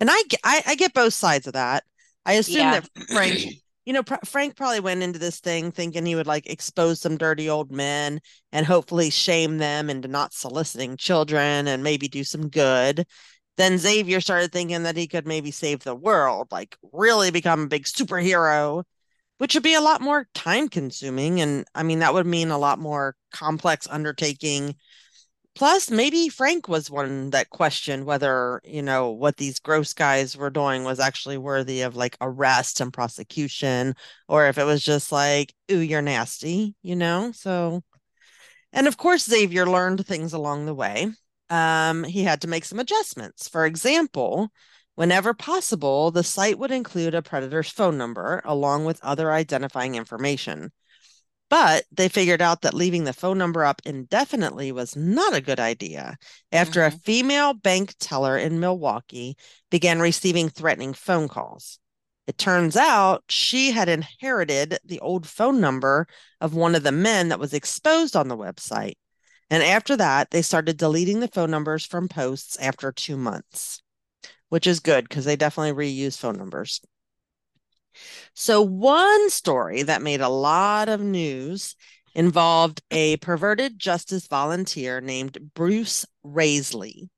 And 0.00 0.10
I, 0.10 0.22
I, 0.42 0.62
I 0.66 0.74
get 0.74 0.92
both 0.92 1.14
sides 1.14 1.46
of 1.46 1.52
that. 1.52 1.84
I 2.24 2.34
assume 2.34 2.56
yeah. 2.56 2.80
that 2.80 3.08
Frank 3.08 3.38
you 3.86 3.92
know, 3.92 4.02
Frank 4.24 4.56
probably 4.56 4.80
went 4.80 5.04
into 5.04 5.20
this 5.20 5.38
thing 5.38 5.70
thinking 5.70 6.04
he 6.04 6.16
would 6.16 6.26
like 6.26 6.50
expose 6.50 7.00
some 7.00 7.16
dirty 7.16 7.48
old 7.48 7.70
men 7.70 8.20
and 8.50 8.66
hopefully 8.66 9.10
shame 9.10 9.58
them 9.58 9.88
into 9.88 10.08
not 10.08 10.34
soliciting 10.34 10.96
children 10.96 11.68
and 11.68 11.84
maybe 11.84 12.08
do 12.08 12.24
some 12.24 12.48
good. 12.48 13.06
Then 13.56 13.78
Xavier 13.78 14.20
started 14.20 14.52
thinking 14.52 14.82
that 14.82 14.96
he 14.96 15.06
could 15.06 15.26
maybe 15.26 15.52
save 15.52 15.84
the 15.84 15.94
world, 15.94 16.48
like 16.50 16.76
really 16.92 17.30
become 17.30 17.62
a 17.62 17.68
big 17.68 17.84
superhero, 17.84 18.82
which 19.38 19.54
would 19.54 19.62
be 19.62 19.74
a 19.74 19.80
lot 19.80 20.00
more 20.00 20.26
time 20.34 20.68
consuming. 20.68 21.40
And 21.40 21.64
I 21.72 21.84
mean, 21.84 22.00
that 22.00 22.12
would 22.12 22.26
mean 22.26 22.50
a 22.50 22.58
lot 22.58 22.80
more 22.80 23.14
complex 23.32 23.86
undertaking 23.88 24.74
Plus, 25.56 25.90
maybe 25.90 26.28
Frank 26.28 26.68
was 26.68 26.90
one 26.90 27.30
that 27.30 27.48
questioned 27.48 28.04
whether, 28.04 28.60
you 28.62 28.82
know, 28.82 29.10
what 29.10 29.38
these 29.38 29.58
gross 29.58 29.94
guys 29.94 30.36
were 30.36 30.50
doing 30.50 30.84
was 30.84 31.00
actually 31.00 31.38
worthy 31.38 31.80
of 31.80 31.96
like 31.96 32.14
arrest 32.20 32.80
and 32.82 32.92
prosecution, 32.92 33.94
or 34.28 34.48
if 34.48 34.58
it 34.58 34.64
was 34.64 34.84
just 34.84 35.10
like, 35.10 35.54
ooh, 35.72 35.78
you're 35.78 36.02
nasty, 36.02 36.74
you 36.82 36.94
know? 36.94 37.32
So, 37.32 37.82
and 38.70 38.86
of 38.86 38.98
course, 38.98 39.24
Xavier 39.24 39.64
learned 39.64 40.06
things 40.06 40.34
along 40.34 40.66
the 40.66 40.74
way. 40.74 41.08
Um, 41.48 42.04
he 42.04 42.22
had 42.22 42.42
to 42.42 42.48
make 42.48 42.66
some 42.66 42.78
adjustments. 42.78 43.48
For 43.48 43.64
example, 43.64 44.50
whenever 44.94 45.32
possible, 45.32 46.10
the 46.10 46.22
site 46.22 46.58
would 46.58 46.70
include 46.70 47.14
a 47.14 47.22
predator's 47.22 47.70
phone 47.70 47.96
number 47.96 48.42
along 48.44 48.84
with 48.84 49.02
other 49.02 49.32
identifying 49.32 49.94
information. 49.94 50.70
But 51.48 51.84
they 51.92 52.08
figured 52.08 52.42
out 52.42 52.62
that 52.62 52.74
leaving 52.74 53.04
the 53.04 53.12
phone 53.12 53.38
number 53.38 53.64
up 53.64 53.80
indefinitely 53.84 54.72
was 54.72 54.96
not 54.96 55.34
a 55.34 55.40
good 55.40 55.60
idea 55.60 56.16
after 56.50 56.80
mm-hmm. 56.80 56.96
a 56.96 57.00
female 57.00 57.54
bank 57.54 57.94
teller 58.00 58.36
in 58.36 58.58
Milwaukee 58.58 59.36
began 59.70 60.00
receiving 60.00 60.48
threatening 60.48 60.92
phone 60.92 61.28
calls. 61.28 61.78
It 62.26 62.38
turns 62.38 62.76
out 62.76 63.22
she 63.28 63.70
had 63.70 63.88
inherited 63.88 64.78
the 64.84 64.98
old 64.98 65.28
phone 65.28 65.60
number 65.60 66.08
of 66.40 66.54
one 66.54 66.74
of 66.74 66.82
the 66.82 66.90
men 66.90 67.28
that 67.28 67.38
was 67.38 67.54
exposed 67.54 68.16
on 68.16 68.26
the 68.26 68.36
website. 68.36 68.94
And 69.48 69.62
after 69.62 69.96
that, 69.96 70.32
they 70.32 70.42
started 70.42 70.76
deleting 70.76 71.20
the 71.20 71.28
phone 71.28 71.52
numbers 71.52 71.86
from 71.86 72.08
posts 72.08 72.56
after 72.58 72.90
two 72.90 73.16
months, 73.16 73.80
which 74.48 74.66
is 74.66 74.80
good 74.80 75.08
because 75.08 75.24
they 75.24 75.36
definitely 75.36 75.72
reuse 75.72 76.18
phone 76.18 76.36
numbers. 76.36 76.80
So, 78.34 78.62
one 78.62 79.30
story 79.30 79.82
that 79.82 80.02
made 80.02 80.20
a 80.20 80.28
lot 80.28 80.88
of 80.88 81.00
news 81.00 81.74
involved 82.14 82.82
a 82.90 83.16
perverted 83.18 83.78
justice 83.78 84.26
volunteer 84.26 85.00
named 85.00 85.38
Bruce 85.54 86.06
Raisley. 86.24 87.08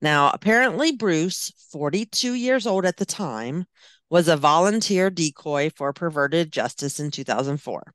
Now, 0.00 0.30
apparently, 0.30 0.92
Bruce, 0.92 1.52
42 1.72 2.34
years 2.34 2.66
old 2.66 2.84
at 2.84 2.98
the 2.98 3.06
time, 3.06 3.64
was 4.10 4.28
a 4.28 4.36
volunteer 4.36 5.10
decoy 5.10 5.70
for 5.74 5.92
perverted 5.92 6.52
justice 6.52 7.00
in 7.00 7.10
2004. 7.10 7.92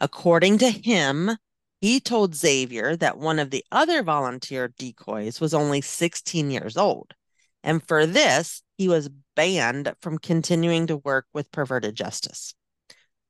According 0.00 0.58
to 0.58 0.70
him, 0.70 1.36
he 1.80 2.00
told 2.00 2.34
Xavier 2.34 2.96
that 2.96 3.18
one 3.18 3.38
of 3.38 3.50
the 3.50 3.64
other 3.70 4.02
volunteer 4.02 4.68
decoys 4.78 5.40
was 5.40 5.54
only 5.54 5.80
16 5.80 6.50
years 6.50 6.76
old. 6.76 7.14
And 7.62 7.86
for 7.86 8.06
this, 8.06 8.62
he 8.76 8.88
was 8.88 9.10
banned 9.38 9.94
from 10.00 10.18
continuing 10.18 10.88
to 10.88 10.96
work 10.96 11.26
with 11.32 11.52
perverted 11.52 11.94
justice, 11.94 12.54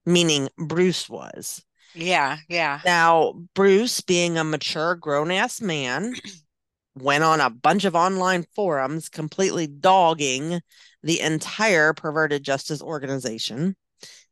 meaning 0.07 0.49
Bruce 0.57 1.07
was. 1.07 1.63
Yeah, 1.95 2.39
yeah. 2.49 2.81
Now, 2.83 3.35
Bruce, 3.55 4.01
being 4.01 4.39
a 4.39 4.45
mature, 4.45 4.95
grown 4.95 5.31
ass 5.31 5.61
man, 5.61 6.15
went 6.95 7.25
on 7.25 7.43
a 7.43 7.51
bunch 7.51 7.85
of 7.85 7.95
online 7.95 8.47
forums 8.55 9.11
completely 9.11 9.67
dogging 9.67 10.61
the 11.03 11.21
entire 11.21 11.93
perverted 11.93 12.43
justice 12.43 12.81
organization. 12.81 13.77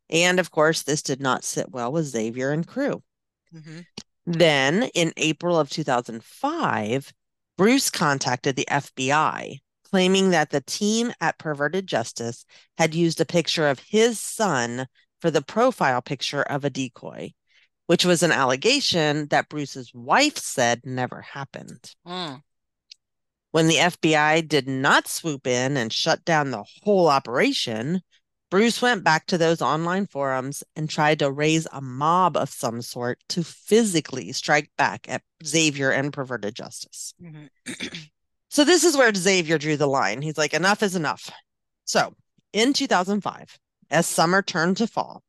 And 0.09 0.39
of 0.39 0.49
course, 0.49 0.81
this 0.81 1.03
did 1.03 1.21
not 1.21 1.43
sit 1.43 1.69
well 1.69 1.91
with 1.91 2.05
Xavier 2.05 2.51
and 2.51 2.65
crew. 2.65 3.03
Mm-hmm. 3.53 3.81
Then 4.25 4.89
in 4.95 5.13
April 5.15 5.59
of 5.59 5.69
2005, 5.69 7.13
Bruce 7.55 7.91
contacted 7.91 8.55
the 8.55 8.67
FBI 8.67 9.59
claiming 9.89 10.31
that 10.31 10.49
the 10.49 10.61
team 10.61 11.13
at 11.21 11.37
Perverted 11.37 11.87
Justice 11.87 12.45
had 12.77 12.95
used 12.95 13.21
a 13.21 13.25
picture 13.25 13.67
of 13.67 13.79
his 13.79 14.19
son 14.19 14.87
for 15.19 15.31
the 15.31 15.41
profile 15.41 16.01
picture 16.01 16.43
of 16.43 16.63
a 16.63 16.69
decoy, 16.69 17.33
which 17.87 18.05
was 18.05 18.23
an 18.23 18.31
allegation 18.31 19.27
that 19.27 19.49
Bruce's 19.49 19.91
wife 19.93 20.37
said 20.37 20.81
never 20.85 21.21
happened. 21.21 21.93
Mm. 22.05 22.41
When 23.51 23.67
the 23.67 23.75
FBI 23.75 24.47
did 24.47 24.67
not 24.67 25.07
swoop 25.07 25.47
in 25.47 25.77
and 25.77 25.91
shut 25.91 26.23
down 26.25 26.51
the 26.51 26.65
whole 26.83 27.07
operation, 27.07 28.01
Bruce 28.49 28.81
went 28.81 29.03
back 29.03 29.25
to 29.27 29.37
those 29.37 29.61
online 29.61 30.05
forums 30.05 30.63
and 30.75 30.89
tried 30.89 31.19
to 31.19 31.31
raise 31.31 31.67
a 31.71 31.81
mob 31.81 32.37
of 32.37 32.49
some 32.49 32.81
sort 32.81 33.19
to 33.29 33.43
physically 33.43 34.31
strike 34.31 34.69
back 34.77 35.05
at 35.09 35.23
Xavier 35.45 35.91
and 35.91 36.13
Perverted 36.13 36.55
Justice. 36.55 37.13
Mm-hmm. 37.21 37.73
So 38.57 38.63
this 38.63 38.83
is 38.83 38.97
where 38.97 39.13
Xavier 39.13 39.59
drew 39.59 39.77
the 39.77 39.85
line. 39.85 40.23
He's 40.23 40.39
like, 40.39 40.55
enough 40.55 40.81
is 40.81 40.95
enough. 40.95 41.29
So 41.85 42.15
in 42.53 42.73
2005, 42.73 43.59
as 43.91 44.07
summer 44.07 44.41
turned 44.41 44.77
to 44.77 44.87
fall, 44.87 45.21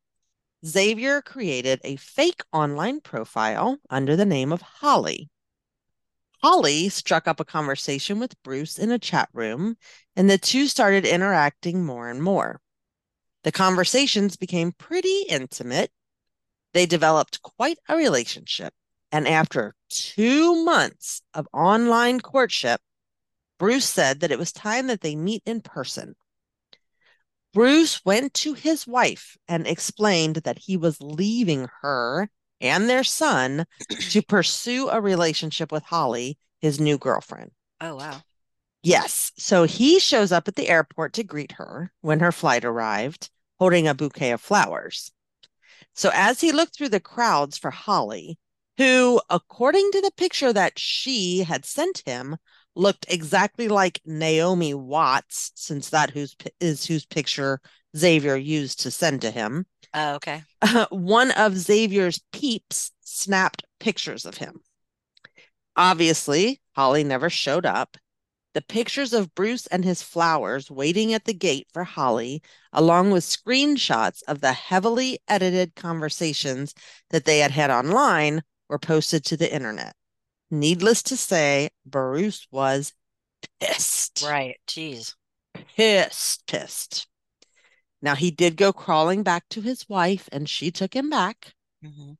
Xavier 0.65 1.21
created 1.21 1.79
a 1.83 1.97
fake 1.97 2.41
online 2.51 3.01
profile 3.01 3.77
under 3.87 4.15
the 4.15 4.25
name 4.25 4.51
of 4.51 4.63
Holly. 4.63 5.29
Holly 6.41 6.89
struck 6.89 7.27
up 7.27 7.39
a 7.39 7.45
conversation 7.45 8.17
with 8.17 8.41
Bruce 8.41 8.79
in 8.79 8.89
a 8.89 8.97
chat 8.97 9.29
room, 9.31 9.77
and 10.15 10.27
the 10.27 10.39
two 10.39 10.65
started 10.65 11.05
interacting 11.05 11.85
more 11.85 12.09
and 12.09 12.23
more. 12.23 12.59
The 13.43 13.51
conversations 13.51 14.37
became 14.37 14.71
pretty 14.71 15.25
intimate. 15.29 15.91
They 16.73 16.87
developed 16.87 17.43
quite 17.43 17.77
a 17.87 17.95
relationship. 17.95 18.73
And 19.11 19.27
after 19.27 19.75
two 19.87 20.65
months 20.65 21.21
of 21.35 21.47
online 21.53 22.21
courtship, 22.21 22.81
Bruce 23.59 23.87
said 23.87 24.21
that 24.21 24.31
it 24.31 24.39
was 24.39 24.51
time 24.51 24.87
that 24.87 25.01
they 25.01 25.15
meet 25.15 25.43
in 25.45 25.61
person. 25.61 26.15
Bruce 27.53 28.03
went 28.05 28.33
to 28.35 28.53
his 28.53 28.87
wife 28.87 29.37
and 29.47 29.67
explained 29.67 30.37
that 30.37 30.59
he 30.59 30.77
was 30.77 31.01
leaving 31.01 31.67
her 31.81 32.29
and 32.61 32.89
their 32.89 33.03
son 33.03 33.65
to 34.11 34.21
pursue 34.27 34.89
a 34.89 35.01
relationship 35.01 35.71
with 35.71 35.83
Holly, 35.83 36.37
his 36.59 36.79
new 36.79 36.97
girlfriend. 36.97 37.51
Oh, 37.81 37.95
wow. 37.95 38.21
Yes. 38.81 39.31
So 39.37 39.65
he 39.65 39.99
shows 39.99 40.31
up 40.31 40.47
at 40.47 40.55
the 40.55 40.69
airport 40.69 41.13
to 41.13 41.23
greet 41.23 41.53
her 41.53 41.91
when 42.01 42.19
her 42.19 42.31
flight 42.31 42.63
arrived, 42.63 43.29
holding 43.57 43.87
a 43.87 43.93
bouquet 43.93 44.31
of 44.31 44.41
flowers. 44.41 45.11
So 45.93 46.11
as 46.13 46.39
he 46.39 46.51
looked 46.51 46.77
through 46.77 46.89
the 46.89 46.99
crowds 46.99 47.57
for 47.57 47.71
Holly, 47.71 48.37
who, 48.77 49.21
according 49.29 49.91
to 49.91 50.01
the 50.01 50.11
picture 50.15 50.53
that 50.53 50.79
she 50.79 51.39
had 51.39 51.65
sent 51.65 52.03
him, 52.05 52.37
looked 52.75 53.05
exactly 53.09 53.67
like 53.67 54.01
Naomi 54.05 54.73
Watts, 54.73 55.51
since 55.55 55.89
that 55.89 56.11
who's, 56.11 56.35
is 56.59 56.85
whose 56.85 57.05
picture 57.05 57.59
Xavier 57.97 58.35
used 58.35 58.81
to 58.81 58.91
send 58.91 59.21
to 59.21 59.31
him. 59.31 59.65
Oh, 59.93 60.15
okay. 60.15 60.43
Uh, 60.61 60.85
one 60.91 61.31
of 61.31 61.57
Xavier's 61.57 62.21
peeps 62.31 62.91
snapped 63.01 63.63
pictures 63.79 64.25
of 64.25 64.37
him. 64.37 64.61
Obviously, 65.75 66.61
Holly 66.75 67.03
never 67.03 67.29
showed 67.29 67.65
up. 67.65 67.97
The 68.53 68.61
pictures 68.61 69.13
of 69.13 69.35
Bruce 69.35 69.67
and 69.67 69.85
his 69.85 70.01
flowers 70.01 70.71
waiting 70.71 71.13
at 71.13 71.25
the 71.25 71.33
gate 71.33 71.67
for 71.71 71.83
Holly, 71.83 72.41
along 72.73 73.11
with 73.11 73.23
screenshots 73.23 74.21
of 74.27 74.41
the 74.41 74.53
heavily 74.53 75.19
edited 75.27 75.75
conversations 75.75 76.73
that 77.11 77.25
they 77.25 77.39
had 77.39 77.51
had 77.51 77.69
online, 77.69 78.41
were 78.67 78.79
posted 78.79 79.23
to 79.25 79.37
the 79.37 79.53
internet. 79.53 79.95
Needless 80.51 81.03
to 81.03 81.17
say, 81.17 81.69
Bruce 81.85 82.47
was 82.51 82.93
pissed. 83.59 84.23
Right. 84.23 84.57
Jeez. 84.67 85.15
Pissed, 85.75 86.47
pissed. 86.47 87.07
Now, 88.01 88.15
he 88.15 88.31
did 88.31 88.55
go 88.55 88.71
crawling 88.71 89.23
back 89.23 89.43
to 89.49 89.61
his 89.61 89.87
wife, 89.89 90.29
and 90.31 90.49
she 90.49 90.71
took 90.71 90.95
him 90.95 91.09
back. 91.09 91.53
Mm-hmm. 91.83 92.13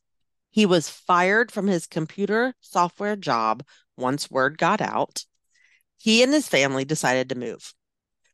He 0.51 0.65
was 0.65 0.89
fired 0.89 1.51
from 1.51 1.67
his 1.67 1.87
computer 1.87 2.53
software 2.59 3.15
job 3.15 3.63
once 3.97 4.29
word 4.29 4.57
got 4.57 4.81
out. 4.81 5.25
He 5.97 6.23
and 6.23 6.33
his 6.33 6.47
family 6.47 6.85
decided 6.85 7.29
to 7.29 7.35
move. 7.35 7.73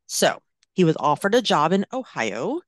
So 0.06 0.40
he 0.74 0.84
was 0.84 0.98
offered 1.00 1.36
a 1.36 1.42
job 1.42 1.72
in 1.72 1.86
Ohio, 1.92 2.62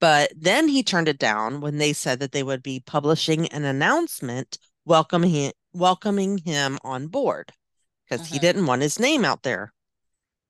but 0.00 0.32
then 0.36 0.68
he 0.68 0.82
turned 0.82 1.08
it 1.08 1.18
down 1.18 1.60
when 1.60 1.78
they 1.78 1.92
said 1.92 2.20
that 2.20 2.32
they 2.32 2.42
would 2.42 2.62
be 2.62 2.82
publishing 2.84 3.46
an 3.48 3.64
announcement 3.64 4.58
welcoming 4.84 5.30
him, 5.30 5.52
welcoming 5.72 6.38
him 6.38 6.78
on 6.84 7.08
board 7.08 7.52
because 8.04 8.26
uh-huh. 8.26 8.34
he 8.34 8.38
didn't 8.38 8.66
want 8.66 8.82
his 8.82 8.98
name 8.98 9.24
out 9.24 9.42
there. 9.42 9.72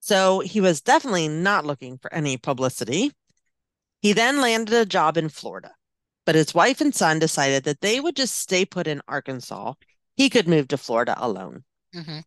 So 0.01 0.41
he 0.41 0.61
was 0.61 0.81
definitely 0.81 1.29
not 1.29 1.65
looking 1.65 1.99
for 1.99 2.13
any 2.13 2.37
publicity. 2.37 3.13
He 4.01 4.13
then 4.13 4.41
landed 4.41 4.75
a 4.75 4.85
job 4.85 5.17
in 5.17 5.29
Florida, 5.29 5.71
but 6.27 6.35
his 6.35 6.55
wife 6.55 6.81
and 6.81 6.95
son 6.95 7.21
decided 7.21 7.65
that 7.65 7.81
they 7.81 8.01
would 8.01 8.17
just 8.17 8.37
stay 8.37 8.65
put 8.65 8.89
in 8.89 9.01
Arkansas. 9.07 9.75
He 10.17 10.29
could 10.29 10.49
move 10.49 10.69
to 10.69 10.77
Florida 10.77 11.15
alone. 11.17 11.63
Mm-hmm. 11.95 12.19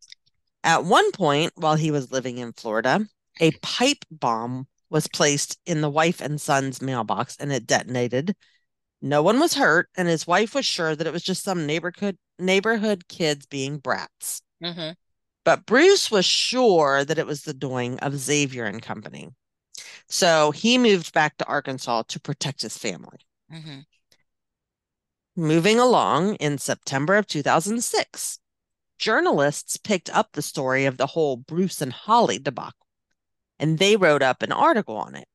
At 0.64 0.86
one 0.86 1.12
point, 1.12 1.52
while 1.56 1.75
he 1.75 1.92
was 1.92 2.12
living 2.12 2.38
in 2.38 2.54
Florida, 2.54 3.06
a 3.42 3.52
pipe 3.62 4.06
bomb 4.10 4.68
was 4.90 5.08
placed 5.08 5.60
in 5.66 5.82
the 5.82 5.90
wife 5.90 6.22
and 6.22 6.40
son's 6.40 6.82
mailbox 6.82 7.36
and 7.38 7.52
it 7.52 7.68
detonated. 7.68 8.36
No 9.06 9.22
one 9.22 9.40
was 9.40 9.54
hurt, 9.54 9.88
and 9.96 10.08
his 10.08 10.26
wife 10.26 10.56
was 10.56 10.66
sure 10.66 10.96
that 10.96 11.06
it 11.06 11.14
was 11.14 11.22
just 11.22 11.44
some 11.44 11.68
neighborhood 11.68 12.18
neighborhood 12.40 13.08
kids 13.08 13.46
being 13.46 13.78
brats. 13.78 14.42
Mm-hmm. 14.64 14.94
But 15.44 15.68
Bruce 15.68 16.10
was 16.10 16.26
sure 16.26 17.06
that 17.06 17.20
it 17.20 17.28
was 17.28 17.44
the 17.44 17.54
doing 17.54 18.00
of 18.00 18.18
Xavier 18.18 18.66
and 18.66 18.82
company. 18.82 19.30
So 20.10 20.50
he 20.50 20.80
moved 20.80 21.14
back 21.14 21.38
to 21.38 21.46
Arkansas 21.46 22.06
to 22.08 22.20
protect 22.20 22.64
his 22.64 22.80
family. 22.80 23.20
Mm-hmm. 23.54 23.82
Moving 25.36 25.80
along 25.80 26.34
in 26.36 26.58
September 26.58 27.16
of 27.16 27.28
2006, 27.28 28.40
journalists 28.98 29.78
picked 29.78 30.10
up 30.10 30.30
the 30.32 30.42
story 30.42 30.86
of 30.86 30.98
the 30.98 31.06
whole 31.06 31.38
Bruce 31.38 31.80
and 31.80 31.94
Holly 31.94 32.40
debacle, 32.40 32.88
and 33.60 33.78
they 33.78 33.98
wrote 33.98 34.24
up 34.24 34.42
an 34.42 34.52
article 34.52 34.98
on 34.98 35.14
it. 35.16 35.28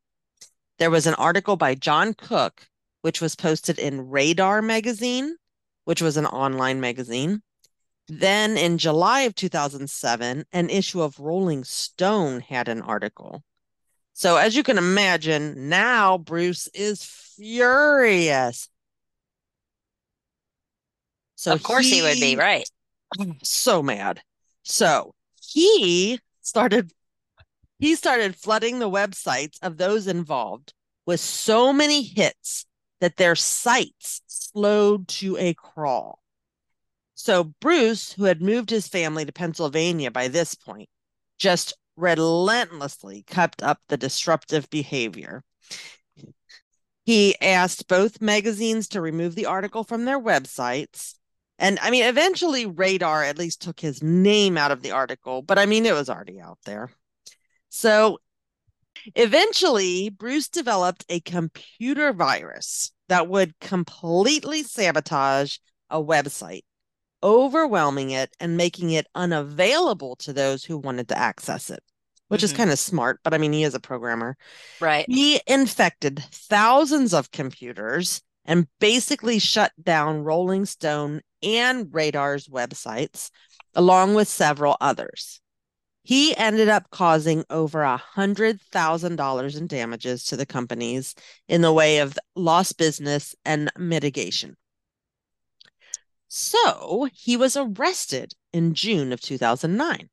There 0.81 0.91
was 0.91 1.07
an 1.07 1.15
article 1.15 1.55
by 1.55 1.77
John 1.77 2.15
Cook, 2.15 2.67
which 3.02 3.21
was 3.21 3.37
posted 3.37 3.78
in 3.78 4.11
Radar 4.11 4.62
magazine, 4.62 5.37
which 5.85 6.02
was 6.02 6.16
an 6.16 6.26
online 6.26 6.80
magazine. 6.80 7.42
Then 8.09 8.57
in 8.57 8.78
July 8.78 9.23
of 9.23 9.35
2007, 9.35 10.45
an 10.52 10.71
issue 10.71 11.00
of 11.00 11.19
Rolling 11.19 11.64
Stone 11.64 12.40
had 12.40 12.69
an 12.69 12.83
article. 12.83 13.45
So, 14.12 14.37
as 14.37 14.57
you 14.57 14.62
can 14.62 14.76
imagine, 14.76 15.69
now 15.69 16.19
Bruce 16.19 16.69
is 16.75 17.04
furious. 17.04 18.69
So 21.40 21.55
of 21.55 21.62
course 21.62 21.87
he, 21.87 21.96
he 21.96 22.03
would 22.03 22.20
be 22.20 22.37
right. 22.37 22.68
So 23.42 23.83
mad. 23.83 24.20
So 24.62 25.14
he 25.42 26.20
started 26.42 26.92
he 27.79 27.94
started 27.94 28.37
flooding 28.37 28.79
the 28.79 28.90
websites 28.90 29.57
of 29.62 29.79
those 29.79 30.07
involved 30.07 30.75
with 31.07 31.18
so 31.18 31.72
many 31.72 32.03
hits 32.03 32.66
that 33.01 33.17
their 33.17 33.35
sites 33.35 34.23
slowed 34.27 35.09
to 35.09 35.37
a 35.39 35.55
crawl. 35.55 36.23
So 37.15 37.45
Bruce, 37.61 38.13
who 38.13 38.25
had 38.25 38.41
moved 38.41 38.71
his 38.71 38.89
family 38.89 39.25
to 39.25 39.33
Pennsylvania 39.33 40.11
by 40.11 40.29
this 40.29 40.55
point, 40.55 40.89
just 41.39 41.77
relentlessly 41.97 43.25
kept 43.27 43.63
up 43.63 43.79
the 43.89 43.97
disruptive 43.97 44.71
behavior. 44.71 45.43
He 47.05 47.39
asked 47.41 47.89
both 47.89 48.21
magazines 48.21 48.89
to 48.89 49.01
remove 49.01 49.35
the 49.35 49.47
article 49.47 49.85
from 49.85 50.05
their 50.05 50.21
websites. 50.21 51.15
And 51.59 51.79
I 51.81 51.91
mean, 51.91 52.05
eventually 52.05 52.67
Radar 52.67 53.25
at 53.25 53.39
least 53.39 53.61
took 53.61 53.81
his 53.81 54.03
name 54.03 54.57
out 54.57 54.71
of 54.71 54.83
the 54.83 54.93
article, 54.93 55.43
but 55.43 55.59
I 55.59 55.67
mean, 55.67 55.85
it 55.87 55.95
was 55.95 56.09
already 56.09 56.41
out 56.41 56.59
there. 56.65 56.91
So 57.69 58.19
eventually, 59.14 60.11
Bruce 60.11 60.48
developed 60.48 61.05
a 61.09 61.20
computer 61.20 62.12
virus 62.12 62.92
that 63.09 63.29
would 63.29 63.59
completely 63.61 64.62
sabotage 64.62 65.59
a 65.90 66.03
website 66.03 66.62
overwhelming 67.22 68.11
it 68.11 68.35
and 68.40 68.57
making 68.57 68.90
it 68.90 69.07
unavailable 69.14 70.16
to 70.16 70.33
those 70.33 70.64
who 70.64 70.79
wanted 70.79 71.09
to 71.09 71.18
access 71.18 71.70
it, 71.70 71.83
which 72.29 72.40
mm-hmm. 72.40 72.44
is 72.46 72.53
kind 72.53 72.70
of 72.70 72.79
smart. 72.79 73.20
But 73.22 73.35
I 73.35 73.38
mean, 73.38 73.53
he 73.53 73.64
is 73.64 73.74
a 73.74 73.81
programmer. 73.81 74.37
Right. 74.81 75.05
He 75.09 75.40
infected 75.46 76.22
thousands 76.31 77.12
of 77.12 77.31
computers 77.31 78.22
and 78.44 78.66
basically 78.79 79.38
shut 79.38 79.72
down 79.83 80.24
Rolling 80.24 80.64
Stone 80.64 81.20
and 81.42 81.92
Radar's 81.92 82.48
websites, 82.48 83.31
along 83.74 84.14
with 84.14 84.29
several 84.29 84.76
others. 84.81 85.40
He 86.03 86.35
ended 86.37 86.69
up 86.69 86.91
causing 86.91 87.45
over 87.51 87.83
a 87.83 87.97
hundred 87.97 88.61
thousand 88.61 89.17
dollars 89.17 89.57
in 89.57 89.67
damages 89.67 90.25
to 90.25 90.37
the 90.37 90.47
companies 90.47 91.15
in 91.49 91.61
the 91.61 91.73
way 91.73 91.99
of 91.99 92.19
lost 92.35 92.79
business 92.79 93.35
and 93.45 93.71
mitigation. 93.77 94.57
So 96.29 97.09
he 97.13 97.37
was 97.37 97.57
arrested 97.57 98.35
in 98.53 98.75
June 98.75 99.13
of 99.13 99.21
2009. 99.21 100.09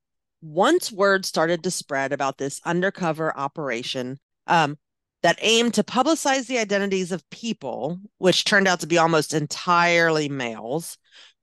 Once 0.42 0.90
word 0.90 1.24
started 1.26 1.62
to 1.62 1.70
spread 1.70 2.12
about 2.12 2.38
this 2.38 2.60
undercover 2.64 3.36
operation 3.36 4.18
um, 4.46 4.78
that 5.22 5.38
aimed 5.42 5.74
to 5.74 5.82
publicize 5.82 6.46
the 6.46 6.58
identities 6.58 7.12
of 7.12 7.28
people, 7.30 8.00
which 8.18 8.44
turned 8.44 8.66
out 8.66 8.80
to 8.80 8.86
be 8.86 8.98
almost 8.98 9.34
entirely 9.34 10.28
males, 10.28 10.96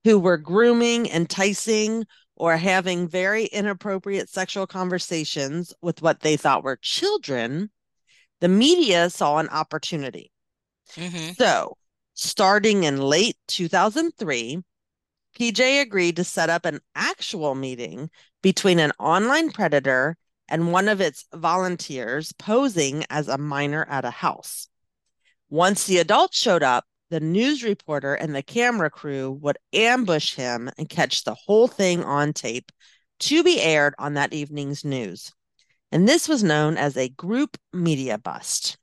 who 0.04 0.18
were 0.18 0.38
grooming, 0.38 1.06
enticing, 1.08 2.06
or 2.36 2.58
having 2.58 3.08
very 3.08 3.46
inappropriate 3.46 4.30
sexual 4.30 4.68
conversations 4.68 5.74
with 5.82 6.02
what 6.02 6.22
they 6.22 6.38
thought 6.38 6.64
were 6.64 6.80
children, 6.82 7.70
the 8.42 8.48
media 8.48 9.10
saw 9.10 9.38
an 9.38 9.50
opportunity. 9.50 10.32
Mm-hmm. 10.96 11.34
So 11.34 11.78
Starting 12.20 12.84
in 12.84 13.00
late 13.00 13.38
2003, 13.48 14.64
PJ 15.40 15.82
agreed 15.82 16.16
to 16.16 16.24
set 16.24 16.50
up 16.50 16.66
an 16.66 16.80
actual 16.96 17.54
meeting 17.54 18.10
between 18.48 18.80
an 18.80 18.94
online 18.98 19.52
predator 19.52 20.16
and 20.48 20.72
one 20.72 20.88
of 20.88 21.02
its 21.02 21.26
volunteers 21.36 22.32
posing 22.32 23.04
as 23.10 23.28
a 23.28 23.38
minor 23.38 23.86
at 23.90 24.06
a 24.06 24.10
house. 24.10 24.70
Once 25.50 25.84
the 25.84 25.98
adult 25.98 26.34
showed 26.34 26.64
up, 26.64 26.86
the 27.10 27.20
news 27.20 27.62
reporter 27.62 28.14
and 28.14 28.34
the 28.34 28.42
camera 28.42 28.90
crew 28.90 29.38
would 29.42 29.58
ambush 29.74 30.36
him 30.36 30.72
and 30.78 30.88
catch 30.88 31.26
the 31.26 31.34
whole 31.34 31.68
thing 31.68 32.06
on 32.06 32.32
tape 32.32 32.72
to 33.20 33.44
be 33.44 33.60
aired 33.60 33.94
on 34.00 34.14
that 34.14 34.32
evening's 34.32 34.86
news. 34.86 35.34
And 35.92 36.08
this 36.08 36.30
was 36.30 36.42
known 36.42 36.78
as 36.78 36.96
a 36.96 37.10
group 37.10 37.58
media 37.74 38.18
bust. 38.18 38.78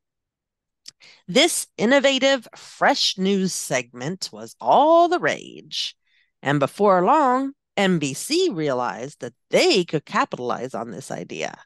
This 1.26 1.68
innovative, 1.78 2.46
fresh 2.54 3.16
news 3.16 3.54
segment 3.54 4.28
was 4.30 4.56
all 4.60 5.08
the 5.08 5.18
rage. 5.18 5.96
And 6.42 6.60
before 6.60 7.02
long, 7.02 7.54
NBC 7.76 8.54
realized 8.54 9.20
that 9.20 9.34
they 9.50 9.84
could 9.84 10.04
capitalize 10.04 10.74
on 10.74 10.90
this 10.90 11.10
idea 11.10 11.56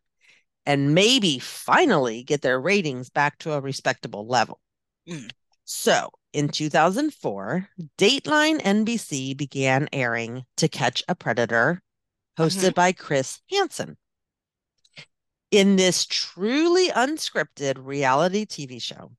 and 0.64 0.94
maybe 0.94 1.38
finally 1.38 2.22
get 2.22 2.42
their 2.42 2.60
ratings 2.60 3.10
back 3.10 3.38
to 3.38 3.52
a 3.52 3.60
respectable 3.60 4.26
level. 4.26 4.60
Mm. 5.08 5.30
So, 5.64 6.10
in 6.32 6.48
2004, 6.48 7.68
Dateline 7.96 8.60
NBC 8.60 9.36
began 9.36 9.88
airing 9.92 10.44
To 10.58 10.68
Catch 10.68 11.02
a 11.08 11.14
Predator, 11.14 11.82
hosted 12.38 12.68
mm-hmm. 12.68 12.74
by 12.74 12.92
Chris 12.92 13.40
Hansen. 13.50 13.96
In 15.50 15.76
this 15.76 16.04
truly 16.04 16.88
unscripted 16.88 17.76
reality 17.78 18.44
TV 18.44 18.80
show, 18.80 19.12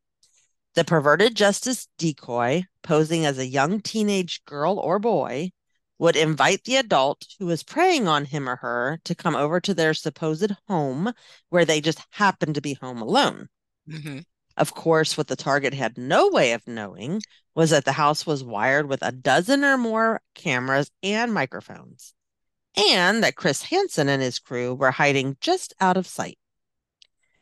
the 0.75 0.84
perverted 0.84 1.36
justice 1.36 1.88
decoy, 1.97 2.63
posing 2.84 3.25
as 3.25 3.39
a 3.39 3.47
young 3.47 3.82
teenage 3.82 4.45
girl 4.45 4.78
or 4.78 4.99
boy, 4.99 5.52
would 6.00 6.16
invite 6.16 6.64
the 6.64 6.78
adult 6.78 7.26
who 7.38 7.46
was 7.46 7.62
preying 7.62 8.08
on 8.08 8.26
him 8.26 8.50
or 8.50 8.56
her 8.56 9.00
to 9.04 9.14
come 9.14 9.36
over 9.36 9.60
to 9.60 9.74
their 9.74 9.94
supposed 9.94 10.52
home 10.68 11.14
where 11.50 11.66
they 11.66 11.82
just 11.82 12.02
happened 12.12 12.56
to 12.56 12.62
be 12.62 12.74
home 12.74 13.02
alone. 13.02 13.50
Mm-hmm. 13.88 14.20
Of 14.58 14.74
course, 14.74 15.18
what 15.18 15.28
the 15.28 15.36
target 15.36 15.74
had 15.74 15.98
no 15.98 16.30
way 16.30 16.54
of 16.54 16.68
knowing 16.68 17.22
was 17.54 17.70
that 17.70 17.86
the 17.86 17.94
house 17.94 18.26
was 18.26 18.44
wired 18.44 18.88
with 18.88 19.02
a 19.02 19.12
dozen 19.12 19.64
or 19.64 19.78
more 19.78 20.22
cameras 20.36 20.90
and 21.04 21.34
microphones, 21.34 22.14
and 22.76 23.24
that 23.24 23.36
Chris 23.36 23.64
Hansen 23.64 24.10
and 24.10 24.22
his 24.22 24.40
crew 24.40 24.74
were 24.74 24.92
hiding 24.92 25.38
just 25.40 25.74
out 25.80 25.98
of 25.98 26.08
sight. 26.08 26.38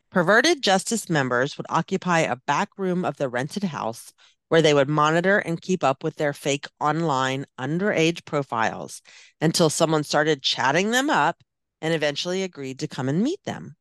Perverted 0.10 0.62
justice 0.64 1.10
members 1.10 1.58
would 1.58 1.68
occupy 1.70 2.20
a 2.20 2.38
back 2.38 2.70
room 2.78 3.04
of 3.04 3.18
the 3.18 3.30
rented 3.30 3.66
house 3.66 4.14
where 4.50 4.62
they 4.62 4.74
would 4.74 4.90
monitor 4.90 5.40
and 5.40 5.62
keep 5.62 5.84
up 5.84 6.04
with 6.04 6.16
their 6.16 6.34
fake 6.34 6.68
online 6.80 7.46
underage 7.60 8.26
profiles 8.26 9.02
until 9.42 9.70
someone 9.70 10.04
started 10.04 10.42
chatting 10.42 10.92
them 10.92 11.10
up 11.10 11.44
and 11.82 11.94
eventually 11.94 12.44
agreed 12.44 12.80
to 12.80 12.88
come 12.88 13.10
and 13.10 13.22
meet 13.22 13.44
them. 13.44 13.76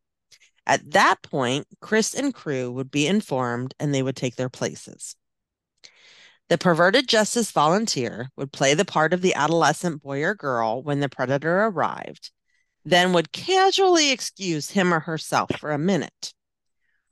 At 0.66 0.90
that 0.92 1.22
point, 1.22 1.66
Chris 1.80 2.14
and 2.14 2.34
crew 2.34 2.72
would 2.72 2.90
be 2.90 3.06
informed 3.06 3.74
and 3.78 3.94
they 3.94 4.02
would 4.02 4.16
take 4.16 4.36
their 4.36 4.48
places. 4.48 5.14
The 6.48 6.58
perverted 6.58 7.08
justice 7.08 7.50
volunteer 7.50 8.30
would 8.36 8.52
play 8.52 8.74
the 8.74 8.84
part 8.84 9.12
of 9.12 9.20
the 9.20 9.34
adolescent 9.34 10.02
boy 10.02 10.22
or 10.22 10.34
girl 10.34 10.82
when 10.82 11.00
the 11.00 11.08
predator 11.08 11.64
arrived, 11.64 12.30
then 12.84 13.12
would 13.12 13.32
casually 13.32 14.10
excuse 14.12 14.70
him 14.70 14.94
or 14.94 15.00
herself 15.00 15.50
for 15.58 15.72
a 15.72 15.78
minute. 15.78 16.32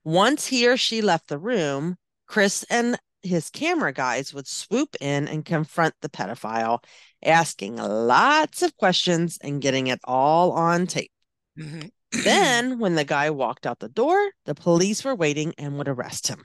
Once 0.04 0.46
he 0.48 0.68
or 0.68 0.76
she 0.76 1.02
left 1.02 1.28
the 1.28 1.38
room, 1.38 1.96
Chris 2.26 2.64
and 2.70 2.98
his 3.24 3.50
camera 3.50 3.92
guys 3.92 4.34
would 4.34 4.46
swoop 4.46 4.96
in 5.00 5.26
and 5.28 5.44
confront 5.44 5.94
the 6.00 6.08
pedophile, 6.08 6.84
asking 7.24 7.76
lots 7.76 8.62
of 8.62 8.76
questions 8.76 9.38
and 9.40 9.62
getting 9.62 9.87
it 9.87 10.00
all 10.04 10.52
on 10.52 10.87
tape. 10.87 11.10
Mm-hmm. 11.58 11.88
then, 12.24 12.78
when 12.78 12.94
the 12.94 13.04
guy 13.04 13.30
walked 13.30 13.66
out 13.66 13.78
the 13.78 13.88
door, 13.88 14.30
the 14.44 14.54
police 14.54 15.04
were 15.04 15.14
waiting 15.14 15.54
and 15.58 15.78
would 15.78 15.88
arrest 15.88 16.28
him. 16.28 16.42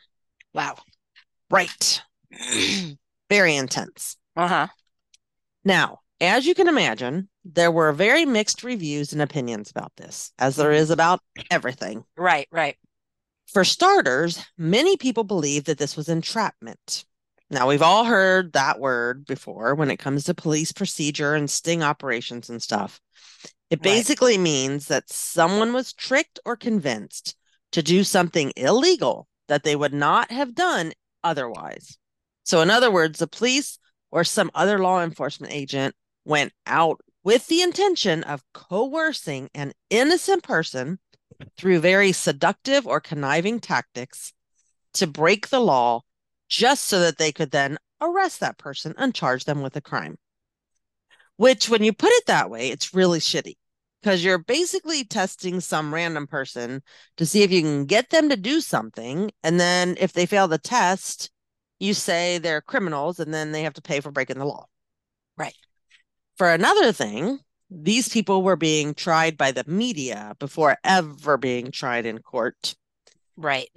Wow. 0.53 0.77
Right. 1.49 2.01
very 3.29 3.55
intense. 3.55 4.17
Uh 4.35 4.47
huh. 4.47 4.67
Now, 5.65 5.99
as 6.21 6.45
you 6.45 6.55
can 6.55 6.67
imagine, 6.67 7.29
there 7.45 7.71
were 7.71 7.91
very 7.91 8.25
mixed 8.25 8.63
reviews 8.63 9.13
and 9.13 9.21
opinions 9.21 9.71
about 9.71 9.91
this, 9.97 10.31
as 10.37 10.55
there 10.55 10.71
is 10.71 10.89
about 10.89 11.21
everything. 11.49 12.03
Right, 12.17 12.47
right. 12.51 12.77
For 13.53 13.63
starters, 13.63 14.45
many 14.57 14.95
people 14.95 15.23
believe 15.23 15.63
that 15.65 15.79
this 15.79 15.97
was 15.97 16.07
entrapment. 16.07 17.05
Now, 17.49 17.67
we've 17.67 17.81
all 17.81 18.05
heard 18.05 18.53
that 18.53 18.79
word 18.79 19.25
before 19.25 19.73
when 19.73 19.89
it 19.89 19.97
comes 19.97 20.25
to 20.25 20.35
police 20.35 20.71
procedure 20.71 21.33
and 21.33 21.49
sting 21.49 21.81
operations 21.81 22.49
and 22.49 22.62
stuff. 22.62 23.01
It 23.71 23.81
basically 23.81 24.33
right. 24.33 24.43
means 24.43 24.88
that 24.88 25.09
someone 25.09 25.73
was 25.73 25.93
tricked 25.93 26.39
or 26.45 26.55
convinced 26.55 27.35
to 27.71 27.81
do 27.81 28.03
something 28.03 28.53
illegal 28.55 29.27
that 29.47 29.63
they 29.63 29.75
would 29.75 29.93
not 29.93 30.31
have 30.31 30.53
done 30.53 30.93
otherwise. 31.23 31.97
So, 32.43 32.62
in 32.62 32.69
other 32.69 32.91
words, 32.91 33.17
the 33.17 33.27
police 33.27 33.79
or 34.12 34.23
some 34.23 34.51
other 34.53 34.77
law 34.77 35.03
enforcement 35.03 35.53
agent 35.53 35.95
went 36.23 36.53
out 36.67 37.01
with 37.23 37.47
the 37.47 37.62
intention 37.62 38.23
of 38.23 38.43
coercing 38.53 39.49
an 39.55 39.73
innocent 39.89 40.43
person 40.43 40.99
through 41.58 41.80
very 41.80 42.12
seductive 42.12 42.86
or 42.88 42.99
conniving 42.99 43.60
tactics 43.60 44.34
to 44.93 45.08
break 45.08 45.49
the 45.49 45.60
law 45.60 46.02
just 46.47 46.86
so 46.86 46.99
that 46.99 47.17
they 47.17 47.32
could 47.32 47.52
then 47.52 47.78
arrest 48.02 48.39
that 48.39 48.58
person 48.58 48.93
and 48.97 49.13
charge 49.13 49.45
them 49.45 49.62
with 49.62 49.75
a 49.75 49.82
crime. 49.82 50.17
Which, 51.38 51.69
when 51.69 51.84
you 51.84 51.93
put 51.93 52.12
it 52.12 52.25
that 52.25 52.49
way, 52.49 52.69
it's 52.69 52.93
really 52.93 53.19
shitty 53.19 53.56
because 54.02 54.23
you're 54.23 54.38
basically 54.38 55.04
testing 55.04 55.60
some 55.60 55.93
random 55.93 56.28
person 56.28 56.82
to 57.17 57.25
see 57.25 57.43
if 57.43 57.52
you 57.52 57.62
can 57.62 57.86
get 57.86 58.10
them 58.10 58.30
to 58.30 58.36
do 58.36 58.62
something. 58.62 59.32
And 59.43 59.60
then 59.60 59.95
if 59.99 60.13
they 60.13 60.25
fail 60.25 60.47
the 60.47 60.58
test, 60.58 61.32
you 61.80 61.93
say 61.93 62.38
they're 62.38 62.62
criminals 62.62 63.19
and 63.19 63.34
then 63.34 63.52
they 63.52 63.63
have 63.63 63.73
to 63.75 63.82
pay 63.82 63.99
for 63.99 64.12
breaking 64.12 64.39
the 64.39 64.45
law. 64.45 64.65
Right. 65.38 65.56
For 66.38 66.52
another 66.52 66.91
thing, 66.91 67.39
these 67.69 68.10
people 68.10 68.43
were 68.43 68.55
being 68.55 68.93
tried 68.93 69.38
by 69.38 69.51
the 69.51 69.63
media 69.67 70.36
before 70.39 70.77
ever 70.84 71.38
being 71.38 71.71
tried 71.71 72.05
in 72.05 72.19
court. 72.19 72.75
Right. 73.38 73.69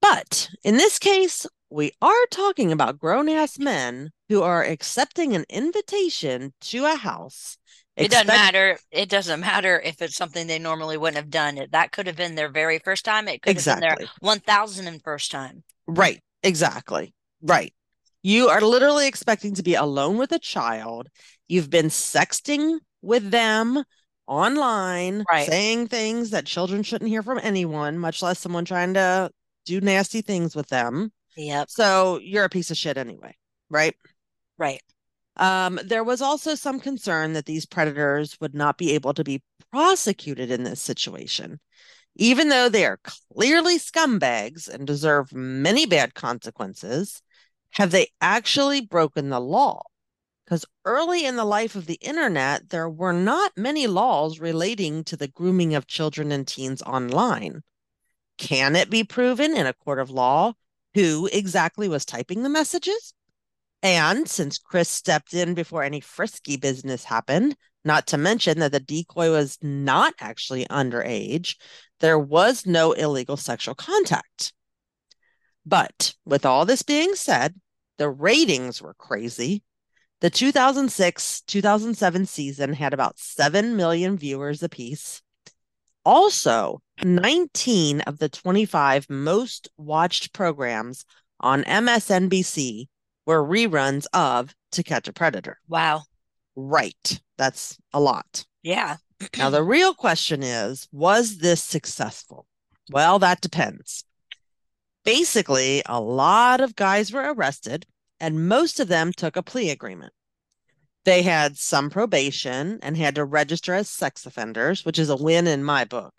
But 0.00 0.50
in 0.64 0.76
this 0.76 0.98
case, 0.98 1.46
we 1.70 1.92
are 2.02 2.26
talking 2.30 2.72
about 2.72 2.98
grown 2.98 3.28
ass 3.28 3.58
men 3.58 4.10
who 4.28 4.42
are 4.42 4.64
accepting 4.64 5.34
an 5.34 5.44
invitation 5.48 6.52
to 6.62 6.84
a 6.86 6.96
house. 6.96 7.56
It 7.96 8.10
doesn't 8.10 8.28
matter. 8.28 8.78
It 8.90 9.08
doesn't 9.08 9.40
matter 9.40 9.78
if 9.78 10.00
it's 10.00 10.16
something 10.16 10.46
they 10.46 10.58
normally 10.58 10.96
wouldn't 10.96 11.16
have 11.16 11.30
done. 11.30 11.60
That 11.70 11.92
could 11.92 12.06
have 12.06 12.16
been 12.16 12.34
their 12.34 12.48
very 12.48 12.78
first 12.78 13.04
time. 13.04 13.28
It 13.28 13.42
could 13.42 13.50
exactly. 13.50 13.86
have 13.86 13.98
been 13.98 14.06
their 14.06 14.12
one 14.20 14.40
thousand 14.40 14.86
and 14.86 15.02
first 15.02 15.30
time. 15.30 15.64
Right. 15.86 16.20
Exactly. 16.42 17.14
Right. 17.42 17.74
You 18.22 18.48
are 18.48 18.60
literally 18.60 19.06
expecting 19.06 19.54
to 19.54 19.62
be 19.62 19.74
alone 19.74 20.18
with 20.18 20.32
a 20.32 20.38
child. 20.38 21.08
You've 21.48 21.70
been 21.70 21.86
sexting 21.86 22.78
with 23.02 23.30
them 23.30 23.82
online, 24.26 25.24
right. 25.30 25.46
saying 25.46 25.88
things 25.88 26.30
that 26.30 26.46
children 26.46 26.82
shouldn't 26.82 27.10
hear 27.10 27.22
from 27.22 27.40
anyone, 27.42 27.98
much 27.98 28.22
less 28.22 28.38
someone 28.38 28.64
trying 28.64 28.94
to 28.94 29.30
do 29.66 29.80
nasty 29.80 30.22
things 30.22 30.54
with 30.54 30.68
them. 30.68 31.12
Yep. 31.36 31.70
So 31.70 32.20
you're 32.22 32.44
a 32.44 32.50
piece 32.50 32.70
of 32.70 32.76
shit 32.76 32.96
anyway, 32.96 33.36
right? 33.68 33.94
Right. 34.58 34.82
Um, 35.36 35.80
there 35.84 36.04
was 36.04 36.20
also 36.20 36.54
some 36.54 36.80
concern 36.80 37.32
that 37.32 37.46
these 37.46 37.66
predators 37.66 38.36
would 38.40 38.54
not 38.54 38.76
be 38.76 38.92
able 38.92 39.14
to 39.14 39.24
be 39.24 39.42
prosecuted 39.72 40.50
in 40.50 40.64
this 40.64 40.80
situation. 40.80 41.60
Even 42.16 42.48
though 42.48 42.68
they 42.68 42.84
are 42.84 43.00
clearly 43.32 43.78
scumbags 43.78 44.68
and 44.68 44.86
deserve 44.86 45.32
many 45.32 45.86
bad 45.86 46.14
consequences, 46.14 47.22
have 47.70 47.90
they 47.90 48.08
actually 48.20 48.80
broken 48.80 49.30
the 49.30 49.40
law? 49.40 49.82
Because 50.50 50.66
early 50.84 51.24
in 51.24 51.36
the 51.36 51.44
life 51.44 51.76
of 51.76 51.86
the 51.86 51.98
internet, 52.00 52.70
there 52.70 52.90
were 52.90 53.12
not 53.12 53.52
many 53.56 53.86
laws 53.86 54.40
relating 54.40 55.04
to 55.04 55.16
the 55.16 55.28
grooming 55.28 55.76
of 55.76 55.86
children 55.86 56.32
and 56.32 56.44
teens 56.44 56.82
online. 56.82 57.62
Can 58.36 58.74
it 58.74 58.90
be 58.90 59.04
proven 59.04 59.56
in 59.56 59.68
a 59.68 59.72
court 59.72 60.00
of 60.00 60.10
law 60.10 60.54
who 60.94 61.30
exactly 61.32 61.86
was 61.86 62.04
typing 62.04 62.42
the 62.42 62.48
messages? 62.48 63.14
And 63.80 64.28
since 64.28 64.58
Chris 64.58 64.88
stepped 64.88 65.34
in 65.34 65.54
before 65.54 65.84
any 65.84 66.00
frisky 66.00 66.56
business 66.56 67.04
happened, 67.04 67.54
not 67.84 68.08
to 68.08 68.18
mention 68.18 68.58
that 68.58 68.72
the 68.72 68.80
decoy 68.80 69.30
was 69.30 69.56
not 69.62 70.14
actually 70.18 70.64
underage, 70.64 71.54
there 72.00 72.18
was 72.18 72.66
no 72.66 72.90
illegal 72.90 73.36
sexual 73.36 73.76
contact. 73.76 74.52
But 75.64 76.14
with 76.24 76.44
all 76.44 76.64
this 76.64 76.82
being 76.82 77.14
said, 77.14 77.54
the 77.98 78.10
ratings 78.10 78.82
were 78.82 78.94
crazy 78.94 79.62
the 80.20 80.30
2006 80.30 81.40
2007 81.42 82.26
season 82.26 82.72
had 82.74 82.92
about 82.92 83.18
7 83.18 83.76
million 83.76 84.16
viewers 84.16 84.62
apiece. 84.62 85.22
Also, 86.04 86.80
19 87.02 88.00
of 88.02 88.18
the 88.18 88.28
25 88.28 89.08
most 89.10 89.68
watched 89.76 90.32
programs 90.32 91.04
on 91.40 91.64
MSNBC 91.64 92.86
were 93.26 93.44
reruns 93.44 94.06
of 94.12 94.54
To 94.72 94.82
Catch 94.82 95.08
a 95.08 95.12
Predator. 95.12 95.58
Wow. 95.68 96.02
Right. 96.56 97.20
That's 97.38 97.78
a 97.92 98.00
lot. 98.00 98.44
Yeah. 98.62 98.96
now, 99.38 99.50
the 99.50 99.62
real 99.62 99.94
question 99.94 100.42
is 100.42 100.88
was 100.92 101.38
this 101.38 101.62
successful? 101.62 102.46
Well, 102.90 103.18
that 103.20 103.40
depends. 103.40 104.04
Basically, 105.04 105.82
a 105.86 106.00
lot 106.00 106.60
of 106.60 106.76
guys 106.76 107.12
were 107.12 107.32
arrested, 107.32 107.86
and 108.20 108.48
most 108.48 108.78
of 108.78 108.88
them 108.88 109.12
took 109.12 109.36
a 109.36 109.42
plea 109.42 109.70
agreement. 109.70 110.12
They 111.04 111.22
had 111.22 111.56
some 111.56 111.88
probation 111.88 112.78
and 112.82 112.96
had 112.96 113.14
to 113.14 113.24
register 113.24 113.72
as 113.72 113.88
sex 113.88 114.26
offenders, 114.26 114.84
which 114.84 114.98
is 114.98 115.08
a 115.08 115.16
win 115.16 115.46
in 115.46 115.64
my 115.64 115.84
book. 115.84 116.12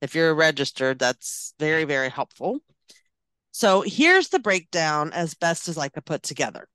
If 0.00 0.14
you're 0.14 0.34
registered, 0.34 1.00
that's 1.00 1.52
very, 1.58 1.84
very 1.84 2.08
helpful. 2.08 2.60
So 3.50 3.82
here's 3.82 4.28
the 4.28 4.38
breakdown 4.38 5.12
as 5.12 5.34
best 5.34 5.68
as 5.68 5.76
I 5.76 5.88
could 5.88 6.04
put 6.04 6.22
together. 6.22 6.68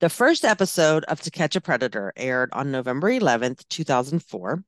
The 0.00 0.08
first 0.08 0.44
episode 0.44 1.04
of 1.04 1.20
To 1.22 1.30
Catch 1.30 1.56
a 1.56 1.60
Predator 1.60 2.12
aired 2.16 2.50
on 2.52 2.70
November 2.70 3.08
11th, 3.08 3.66
2004, 3.68 4.62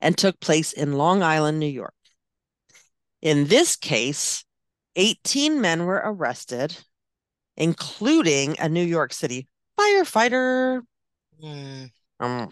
and 0.00 0.16
took 0.16 0.40
place 0.40 0.72
in 0.72 0.94
Long 0.94 1.22
Island, 1.22 1.60
New 1.60 1.66
York. 1.66 1.94
In 3.20 3.46
this 3.46 3.76
case, 3.76 4.44
18 4.96 5.60
men 5.60 5.84
were 5.84 6.02
arrested, 6.04 6.76
including 7.58 8.56
a 8.58 8.68
New 8.68 8.84
York 8.84 9.12
City 9.12 9.48
firefighter. 9.78 10.80
Mm. 11.42 11.90
Um, 12.20 12.48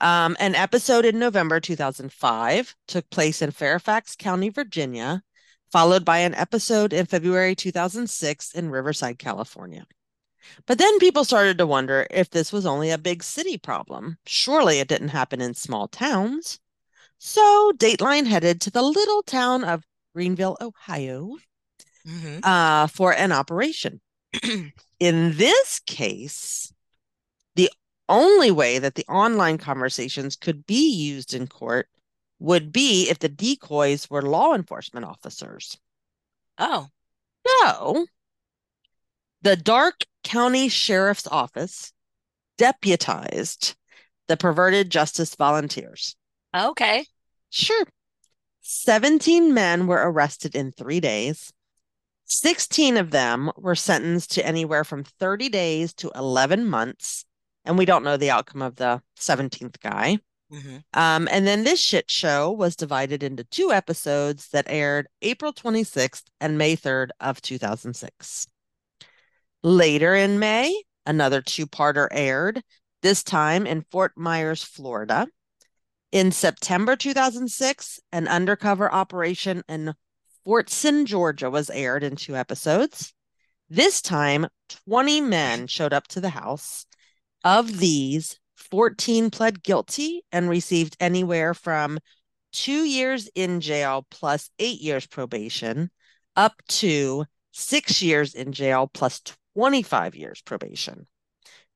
um, 0.00 0.36
an 0.38 0.54
episode 0.54 1.06
in 1.06 1.18
November 1.18 1.58
2005 1.58 2.76
took 2.86 3.10
place 3.10 3.40
in 3.42 3.50
Fairfax 3.50 4.14
County, 4.14 4.50
Virginia, 4.50 5.22
followed 5.72 6.04
by 6.04 6.18
an 6.18 6.34
episode 6.34 6.92
in 6.92 7.06
February 7.06 7.54
2006 7.54 8.52
in 8.52 8.70
Riverside, 8.70 9.18
California. 9.18 9.86
But 10.66 10.78
then 10.78 10.98
people 10.98 11.24
started 11.24 11.58
to 11.58 11.66
wonder 11.66 12.06
if 12.10 12.30
this 12.30 12.52
was 12.52 12.66
only 12.66 12.90
a 12.90 12.98
big 12.98 13.24
city 13.24 13.56
problem. 13.56 14.18
Surely 14.26 14.78
it 14.78 14.88
didn't 14.88 15.08
happen 15.08 15.40
in 15.40 15.54
small 15.54 15.88
towns. 15.88 16.60
So 17.18 17.72
Dateline 17.76 18.26
headed 18.26 18.60
to 18.60 18.70
the 18.70 18.82
little 18.82 19.22
town 19.22 19.64
of 19.64 19.82
Greenville, 20.14 20.58
Ohio, 20.60 21.36
mm-hmm. 22.06 22.38
uh, 22.42 22.86
for 22.88 23.14
an 23.14 23.32
operation. 23.32 24.00
in 25.00 25.36
this 25.36 25.80
case, 25.86 26.72
the 27.54 27.70
only 28.08 28.50
way 28.50 28.78
that 28.78 28.94
the 28.94 29.06
online 29.08 29.58
conversations 29.58 30.36
could 30.36 30.66
be 30.66 30.90
used 30.90 31.34
in 31.34 31.46
court 31.46 31.88
would 32.38 32.72
be 32.72 33.08
if 33.08 33.18
the 33.18 33.28
decoys 33.28 34.10
were 34.10 34.22
law 34.22 34.54
enforcement 34.54 35.06
officers. 35.06 35.78
Oh. 36.58 36.88
So, 37.46 38.06
the 39.42 39.56
Darke 39.56 40.04
County 40.24 40.68
Sheriff's 40.68 41.26
Office 41.28 41.92
deputized 42.58 43.76
the 44.26 44.36
perverted 44.36 44.90
justice 44.90 45.34
volunteers. 45.34 46.16
Okay. 46.54 47.06
Sure. 47.50 47.86
17 48.62 49.54
men 49.54 49.86
were 49.86 50.10
arrested 50.10 50.56
in 50.56 50.72
three 50.72 50.98
days. 50.98 51.52
16 52.26 52.96
of 52.96 53.10
them 53.10 53.50
were 53.56 53.74
sentenced 53.74 54.32
to 54.32 54.46
anywhere 54.46 54.84
from 54.84 55.04
30 55.04 55.48
days 55.48 55.94
to 55.94 56.10
11 56.14 56.66
months. 56.66 57.24
And 57.64 57.78
we 57.78 57.84
don't 57.84 58.04
know 58.04 58.16
the 58.16 58.30
outcome 58.30 58.62
of 58.62 58.76
the 58.76 59.02
17th 59.18 59.80
guy. 59.80 60.18
Mm-hmm. 60.52 60.76
Um, 60.94 61.28
and 61.30 61.46
then 61.46 61.64
this 61.64 61.80
shit 61.80 62.10
show 62.10 62.52
was 62.52 62.76
divided 62.76 63.22
into 63.22 63.44
two 63.44 63.72
episodes 63.72 64.48
that 64.50 64.66
aired 64.68 65.08
April 65.22 65.52
26th 65.52 66.24
and 66.40 66.58
May 66.58 66.76
3rd 66.76 67.10
of 67.20 67.40
2006. 67.42 68.46
Later 69.62 70.14
in 70.14 70.38
May, 70.38 70.82
another 71.04 71.42
two-parter 71.42 72.08
aired, 72.10 72.62
this 73.02 73.22
time 73.22 73.66
in 73.66 73.84
Fort 73.90 74.12
Myers, 74.16 74.62
Florida. 74.62 75.26
In 76.12 76.30
September 76.30 76.94
2006, 76.94 78.00
an 78.12 78.28
undercover 78.28 78.92
operation 78.92 79.62
in 79.68 79.94
Fortson, 80.46 81.06
Georgia 81.06 81.50
was 81.50 81.70
aired 81.70 82.04
in 82.04 82.14
two 82.14 82.36
episodes. 82.36 83.12
This 83.68 84.00
time, 84.00 84.46
20 84.88 85.20
men 85.20 85.66
showed 85.66 85.92
up 85.92 86.06
to 86.08 86.20
the 86.20 86.28
house. 86.28 86.86
Of 87.42 87.78
these, 87.78 88.38
14 88.56 89.30
pled 89.30 89.62
guilty 89.62 90.24
and 90.30 90.48
received 90.48 90.96
anywhere 91.00 91.52
from 91.52 91.98
two 92.52 92.84
years 92.84 93.28
in 93.34 93.60
jail 93.60 94.06
plus 94.10 94.50
eight 94.58 94.80
years 94.80 95.06
probation 95.06 95.90
up 96.36 96.54
to 96.68 97.24
six 97.52 98.00
years 98.00 98.34
in 98.34 98.52
jail 98.52 98.88
plus 98.92 99.20
25 99.56 100.14
years 100.14 100.42
probation. 100.42 101.06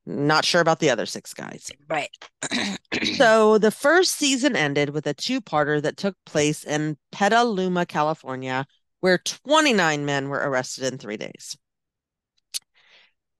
Not 0.07 0.45
sure 0.45 0.61
about 0.61 0.81
the 0.81 0.91
other 0.91 1.07
six 1.07 1.35
guys. 1.35 1.71
Right. 1.89 2.11
so 3.17 3.59
the 3.59 3.71
first 3.71 4.17
season 4.17 4.57
ended 4.57 4.91
with 4.91 5.07
a 5.07 5.15
two 5.15 5.41
parter 5.41 5.81
that 5.83 5.97
took 5.97 6.17
place 6.27 6.65
in 6.65 6.97
Petaluma, 7.13 7.87
California, 7.87 8.67
where 9.01 9.19
29 9.19 10.05
men 10.05 10.29
were 10.29 10.39
arrested 10.39 10.85
in 10.93 10.99
three 10.99 11.17
days. 11.17 11.57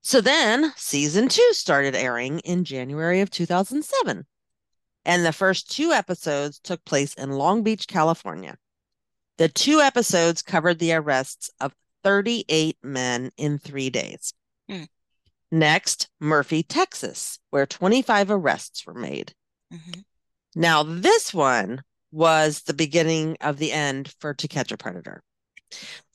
So 0.03 0.21
then 0.21 0.73
season 0.77 1.29
two 1.29 1.49
started 1.53 1.95
airing 1.95 2.41
in 2.41 2.65
January 2.65 3.21
of 3.21 3.31
2007. 3.31 4.27
And 5.05 5.25
the 5.25 5.33
first 5.33 5.71
two 5.71 5.93
episodes 5.93 6.59
took 6.59 6.85
place 6.85 7.15
in 7.15 7.33
Long 7.33 7.63
Beach, 7.63 7.87
California. 7.87 8.57
The 9.39 9.49
two 9.49 9.81
episodes 9.81 10.43
covered 10.43 10.79
the 10.79 10.93
arrests 10.93 11.51
of 11.61 11.75
38 12.05 12.77
men 12.83 13.31
in 13.37 13.59
three 13.59 13.91
days. 13.91 14.35
Mm. 14.71 14.89
Next, 15.51 16.09
Murphy, 16.21 16.63
Texas, 16.63 17.39
where 17.51 17.67
25 17.67 18.31
arrests 18.31 18.87
were 18.87 18.95
made. 18.95 19.35
Mm-hmm. 19.73 20.01
Now, 20.55 20.83
this 20.83 21.35
one 21.35 21.83
was 22.13 22.63
the 22.63 22.75
beginning 22.75 23.37
of 23.41 23.59
the 23.59 23.73
end 23.73 24.15
for 24.19 24.35
To 24.35 24.49
Catch 24.49 24.73
a 24.73 24.77
Predator. 24.77 25.23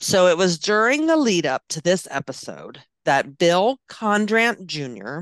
So 0.00 0.26
it 0.26 0.36
was 0.36 0.58
during 0.58 1.06
the 1.06 1.16
lead 1.16 1.46
up 1.46 1.62
to 1.70 1.80
this 1.80 2.06
episode 2.10 2.82
that 3.04 3.38
Bill 3.38 3.78
Conradt 3.88 4.66
Jr., 4.66 5.20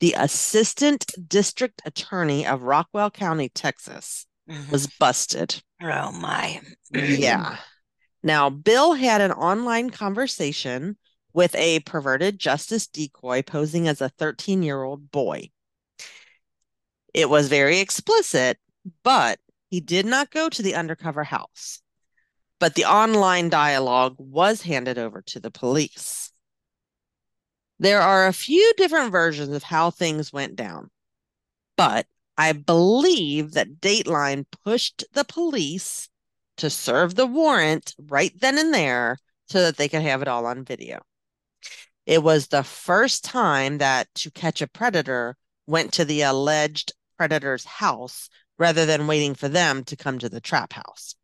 the 0.00 0.14
assistant 0.16 1.06
district 1.28 1.82
attorney 1.84 2.46
of 2.46 2.60
Rockwall 2.60 3.12
County, 3.12 3.48
Texas, 3.50 4.26
mm-hmm. 4.48 4.70
was 4.70 4.86
busted. 4.86 5.62
Oh, 5.82 6.12
my. 6.12 6.60
yeah. 6.92 7.58
Now, 8.22 8.50
Bill 8.50 8.94
had 8.94 9.20
an 9.20 9.32
online 9.32 9.90
conversation 9.90 10.96
with 11.36 11.54
a 11.54 11.80
perverted 11.80 12.38
justice 12.38 12.86
decoy 12.86 13.42
posing 13.42 13.86
as 13.86 14.00
a 14.00 14.08
13 14.08 14.62
year 14.62 14.82
old 14.82 15.10
boy. 15.10 15.50
It 17.12 17.28
was 17.28 17.48
very 17.48 17.78
explicit, 17.78 18.58
but 19.02 19.38
he 19.68 19.80
did 19.80 20.06
not 20.06 20.30
go 20.30 20.48
to 20.48 20.62
the 20.62 20.74
undercover 20.74 21.24
house. 21.24 21.82
But 22.58 22.74
the 22.74 22.86
online 22.86 23.50
dialogue 23.50 24.16
was 24.18 24.62
handed 24.62 24.96
over 24.96 25.20
to 25.26 25.38
the 25.38 25.50
police. 25.50 26.32
There 27.78 28.00
are 28.00 28.26
a 28.26 28.32
few 28.32 28.72
different 28.78 29.12
versions 29.12 29.54
of 29.54 29.62
how 29.62 29.90
things 29.90 30.32
went 30.32 30.56
down, 30.56 30.88
but 31.76 32.06
I 32.38 32.52
believe 32.52 33.52
that 33.52 33.78
Dateline 33.78 34.46
pushed 34.64 35.04
the 35.12 35.24
police 35.24 36.08
to 36.56 36.70
serve 36.70 37.14
the 37.14 37.26
warrant 37.26 37.94
right 37.98 38.32
then 38.40 38.56
and 38.56 38.72
there 38.72 39.18
so 39.48 39.60
that 39.60 39.76
they 39.76 39.90
could 39.90 40.00
have 40.00 40.22
it 40.22 40.28
all 40.28 40.46
on 40.46 40.64
video. 40.64 41.02
It 42.06 42.22
was 42.22 42.46
the 42.46 42.62
first 42.62 43.24
time 43.24 43.78
that 43.78 44.06
To 44.14 44.30
Catch 44.30 44.62
a 44.62 44.68
Predator 44.68 45.36
went 45.66 45.92
to 45.94 46.04
the 46.04 46.22
alleged 46.22 46.92
predator's 47.18 47.64
house 47.64 48.28
rather 48.58 48.86
than 48.86 49.08
waiting 49.08 49.34
for 49.34 49.48
them 49.48 49.82
to 49.84 49.96
come 49.96 50.20
to 50.20 50.28
the 50.28 50.40
trap 50.40 50.72
house. 50.72 51.16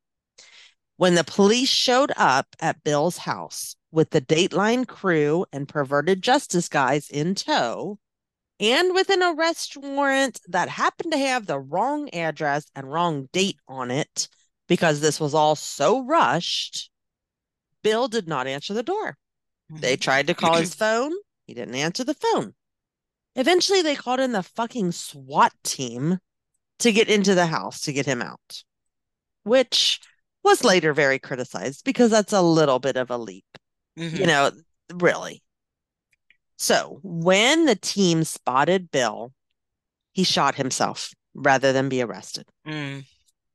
When 0.97 1.15
the 1.15 1.25
police 1.25 1.69
showed 1.69 2.13
up 2.17 2.49
at 2.61 2.83
Bill's 2.83 3.19
house 3.19 3.77
with 3.93 4.11
the 4.11 4.21
Dateline 4.21 4.87
crew 4.87 5.47
and 5.53 5.69
perverted 5.69 6.21
justice 6.21 6.69
guys 6.69 7.09
in 7.09 7.37
tow, 7.37 7.99
and 8.59 8.95
with 8.95 9.09
an 9.09 9.23
arrest 9.23 9.77
warrant 9.77 10.41
that 10.49 10.69
happened 10.69 11.13
to 11.13 11.19
have 11.19 11.47
the 11.47 11.59
wrong 11.59 12.09
address 12.11 12.67
and 12.75 12.93
wrong 12.93 13.29
date 13.33 13.59
on 13.69 13.91
it 13.91 14.29
because 14.69 15.01
this 15.01 15.21
was 15.21 15.35
all 15.35 15.55
so 15.55 16.05
rushed, 16.05 16.91
Bill 17.83 18.09
did 18.09 18.27
not 18.27 18.47
answer 18.47 18.75
the 18.75 18.83
door. 18.83 19.17
They 19.81 19.95
mm-hmm. 19.95 20.01
tried 20.01 20.27
to 20.27 20.35
call 20.35 20.57
his 20.57 20.75
phone, 20.75 21.13
he 21.47 21.55
didn't 21.55 21.75
answer 21.75 22.05
the 22.05 22.15
phone. 22.15 22.55
Eventually, 23.35 23.83
they 23.83 23.97
called 23.97 24.21
in 24.21 24.33
the 24.33 24.43
fucking 24.43 24.93
SWAT 24.93 25.53
team 25.65 26.19
to 26.81 26.93
get 26.93 27.09
into 27.09 27.35
the 27.35 27.47
house 27.47 27.81
to 27.83 27.93
get 27.93 28.07
him 28.07 28.21
out, 28.21 28.63
which 29.45 30.01
was 30.45 30.65
later 30.65 30.93
very 30.93 31.19
criticized 31.19 31.85
because 31.85 32.11
that's 32.11 32.33
a 32.33 32.43
little 32.43 32.79
bit 32.79 32.97
of 32.97 33.11
a 33.11 33.17
leap. 33.17 33.45
Mm-hmm. 33.99 34.17
You 34.17 34.27
know, 34.27 34.51
really. 34.93 35.43
So 36.57 37.01
when 37.03 37.65
the 37.65 37.77
team 37.77 38.25
spotted 38.25 38.91
Bill, 38.91 39.33
he 40.13 40.25
shot 40.25 40.55
himself 40.55 41.13
rather 41.35 41.73
than 41.73 41.89
be 41.89 42.03
arrested. 42.03 42.47
Mm. 42.67 43.05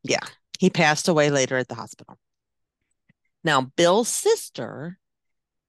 Yeah. 0.04 0.26
He 0.60 0.70
passed 0.70 1.08
away 1.08 1.30
later 1.30 1.58
at 1.58 1.68
the 1.68 1.76
hospital. 1.76 2.18
Now, 3.44 3.62
Bill's 3.62 4.10
sister 4.10 4.98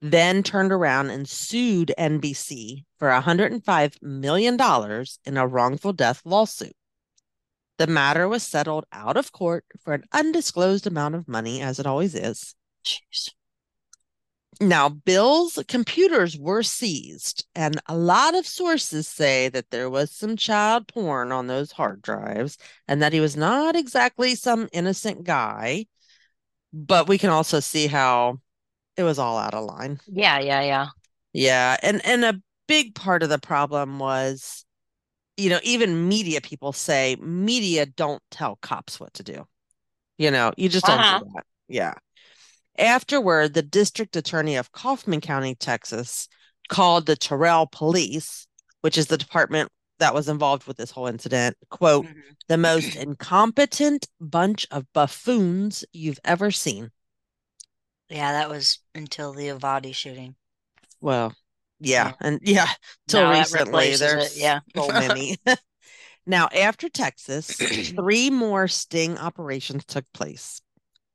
then 0.01 0.43
turned 0.43 0.73
around 0.73 1.11
and 1.11 1.29
sued 1.29 1.93
NBC 1.99 2.85
for 2.99 3.09
$105 3.09 4.03
million 4.03 4.59
in 5.25 5.37
a 5.37 5.47
wrongful 5.47 5.93
death 5.93 6.23
lawsuit. 6.25 6.75
The 7.79 7.87
matter 7.87 8.29
was 8.29 8.43
settled 8.43 8.87
out 8.93 9.17
of 9.17 9.33
court 9.33 9.65
for 9.83 9.95
an 9.95 10.05
undisclosed 10.13 10.87
amount 10.87 11.15
of 11.15 11.29
money, 11.29 11.63
as 11.63 11.79
it 11.79 11.87
always 11.87 12.15
is. 12.15 12.55
Jeez. 12.85 13.31
Now, 14.61 14.89
Bill's 14.89 15.63
computers 15.69 16.37
were 16.37 16.65
seized, 16.65 17.47
and 17.55 17.81
a 17.87 17.97
lot 17.97 18.35
of 18.35 18.45
sources 18.45 19.07
say 19.07 19.49
that 19.51 19.71
there 19.71 19.89
was 19.89 20.11
some 20.11 20.37
child 20.37 20.89
porn 20.89 21.31
on 21.31 21.47
those 21.47 21.71
hard 21.71 22.03
drives 22.03 22.59
and 22.89 23.01
that 23.01 23.13
he 23.13 23.21
was 23.21 23.37
not 23.37 23.77
exactly 23.77 24.35
some 24.35 24.69
innocent 24.73 25.23
guy. 25.23 25.87
But 26.73 27.09
we 27.09 27.19
can 27.19 27.31
also 27.31 27.61
see 27.61 27.87
how 27.87 28.41
it 28.99 29.05
was 29.05 29.19
all 29.19 29.39
out 29.39 29.55
of 29.55 29.65
line. 29.65 29.99
Yeah, 30.07 30.39
yeah, 30.41 30.61
yeah. 30.61 30.87
Yeah, 31.33 31.77
and 31.83 32.05
and 32.05 32.25
a 32.25 32.41
big 32.67 32.95
part 32.95 33.23
of 33.23 33.31
the 33.31 33.39
problem 33.39 33.99
was 33.99 34.67
you 35.39 35.49
know, 35.49 35.61
even 35.63 36.09
media 36.09 36.41
people 36.41 36.73
say 36.73 37.17
media 37.21 37.87
don't 37.87 38.21
tell 38.31 38.59
cops 38.61 38.99
what 38.99 39.15
to 39.15 39.23
do. 39.23 39.47
You 40.19 40.33
know, 40.33 40.53
you 40.57 40.69
just 40.69 40.85
don't 40.85 40.99
uh-huh. 40.99 41.21
do 41.21 41.31
that. 41.37 41.45
Yeah. 41.69 41.95
Afterward, 42.77 43.55
the 43.55 43.63
district 43.63 44.17
attorney 44.17 44.57
of 44.57 44.73
Kaufman 44.73 45.21
County, 45.21 45.55
Texas, 45.55 46.29
called 46.69 47.07
the 47.07 47.15
Terrell 47.15 47.69
Police, 47.71 48.49
which 48.81 48.99
is 48.99 49.07
the 49.07 49.17
department 49.17 49.71
that 50.01 50.13
was 50.13 50.29
involved 50.29 50.67
with 50.67 50.77
this 50.77 50.91
whole 50.91 51.07
incident, 51.07 51.57
quote, 51.71 52.07
mm-hmm. 52.07 52.19
the 52.49 52.59
most 52.59 52.97
incompetent 52.97 54.09
bunch 54.21 54.67
of 54.73 54.93
buffoons 54.93 55.85
you've 55.93 56.21
ever 56.25 56.51
seen. 56.51 56.91
Yeah, 58.09 58.33
that 58.33 58.49
was 58.49 58.79
until 58.95 59.33
the 59.33 59.47
Uvalde 59.47 59.95
shooting. 59.95 60.35
Well, 61.01 61.35
yeah, 61.81 62.09
yeah. 62.09 62.13
and 62.21 62.41
yeah, 62.43 62.69
till 63.07 63.31
recently 63.31 63.97
there's 63.97 64.37
it. 64.37 64.41
yeah 64.41 64.61
so 64.75 64.89
many. 64.89 65.37
now, 66.27 66.49
after 66.49 66.89
Texas, 66.89 67.47
three 67.97 68.31
more 68.31 68.67
sting 68.69 69.19
operations 69.19 69.85
took 69.85 70.05
place 70.13 70.61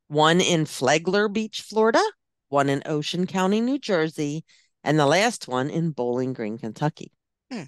one 0.07 0.39
in 0.39 0.65
Flagler 0.65 1.27
Beach, 1.27 1.61
Florida, 1.61 2.03
one 2.49 2.69
in 2.69 2.83
Ocean 2.85 3.25
County, 3.25 3.59
New 3.59 3.79
Jersey, 3.79 4.45
and 4.83 4.99
the 4.99 5.07
last 5.07 5.47
one 5.47 5.69
in 5.69 5.91
Bowling 5.91 6.33
Green, 6.33 6.57
Kentucky. 6.57 7.11
Hmm. 7.51 7.63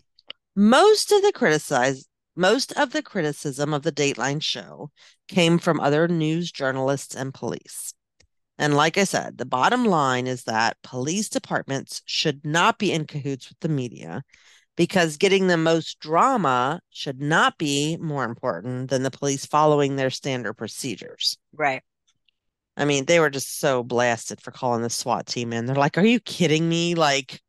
Most 0.55 1.11
of 1.11 1.21
the 1.23 1.31
criticize 1.33 2.07
most 2.35 2.73
of 2.73 2.91
the 2.91 3.01
criticism 3.01 3.73
of 3.73 3.83
the 3.83 3.91
Dateline 3.91 4.43
show 4.43 4.91
came 5.27 5.57
from 5.57 5.79
other 5.79 6.07
news 6.07 6.51
journalists 6.51 7.15
and 7.15 7.33
police. 7.33 7.94
And 8.57 8.75
like 8.75 8.97
I 8.97 9.03
said, 9.03 9.37
the 9.37 9.45
bottom 9.45 9.85
line 9.85 10.27
is 10.27 10.43
that 10.43 10.77
police 10.81 11.29
departments 11.29 12.01
should 12.05 12.45
not 12.45 12.79
be 12.79 12.91
in 12.91 13.05
cahoots 13.05 13.49
with 13.49 13.59
the 13.59 13.69
media 13.69 14.23
because 14.75 15.17
getting 15.17 15.47
the 15.47 15.57
most 15.57 15.99
drama 15.99 16.81
should 16.89 17.21
not 17.21 17.57
be 17.57 17.97
more 17.97 18.23
important 18.23 18.89
than 18.89 19.03
the 19.03 19.11
police 19.11 19.45
following 19.45 19.95
their 19.95 20.09
standard 20.09 20.53
procedures. 20.53 21.37
Right. 21.53 21.83
I 22.77 22.85
mean, 22.85 23.05
they 23.05 23.19
were 23.19 23.29
just 23.29 23.59
so 23.59 23.83
blasted 23.83 24.41
for 24.41 24.51
calling 24.51 24.81
the 24.81 24.89
SWAT 24.89 25.27
team 25.27 25.53
in. 25.53 25.65
They're 25.65 25.75
like, 25.75 25.97
"Are 25.97 26.05
you 26.05 26.19
kidding 26.19 26.67
me? 26.67 26.93
Like, 26.95 27.41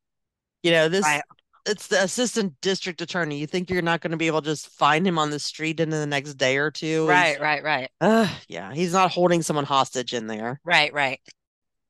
you 0.62 0.70
know, 0.70 0.88
this 0.88 1.04
right. 1.04 1.22
It's 1.66 1.88
the 1.88 2.02
assistant 2.02 2.54
district 2.60 3.00
attorney. 3.00 3.38
You 3.38 3.46
think 3.46 3.70
you're 3.70 3.82
not 3.82 4.00
going 4.00 4.12
to 4.12 4.16
be 4.16 4.26
able 4.26 4.42
to 4.42 4.50
just 4.50 4.68
find 4.68 5.06
him 5.06 5.18
on 5.18 5.30
the 5.30 5.38
street 5.38 5.80
in 5.80 5.90
the 5.90 6.06
next 6.06 6.34
day 6.34 6.56
or 6.56 6.70
two? 6.70 7.08
Right, 7.08 7.40
right, 7.40 7.62
right. 7.62 7.90
Uh, 8.00 8.28
yeah, 8.48 8.72
he's 8.72 8.92
not 8.92 9.10
holding 9.10 9.42
someone 9.42 9.64
hostage 9.64 10.14
in 10.14 10.26
there. 10.26 10.60
Right, 10.64 10.92
right. 10.92 11.20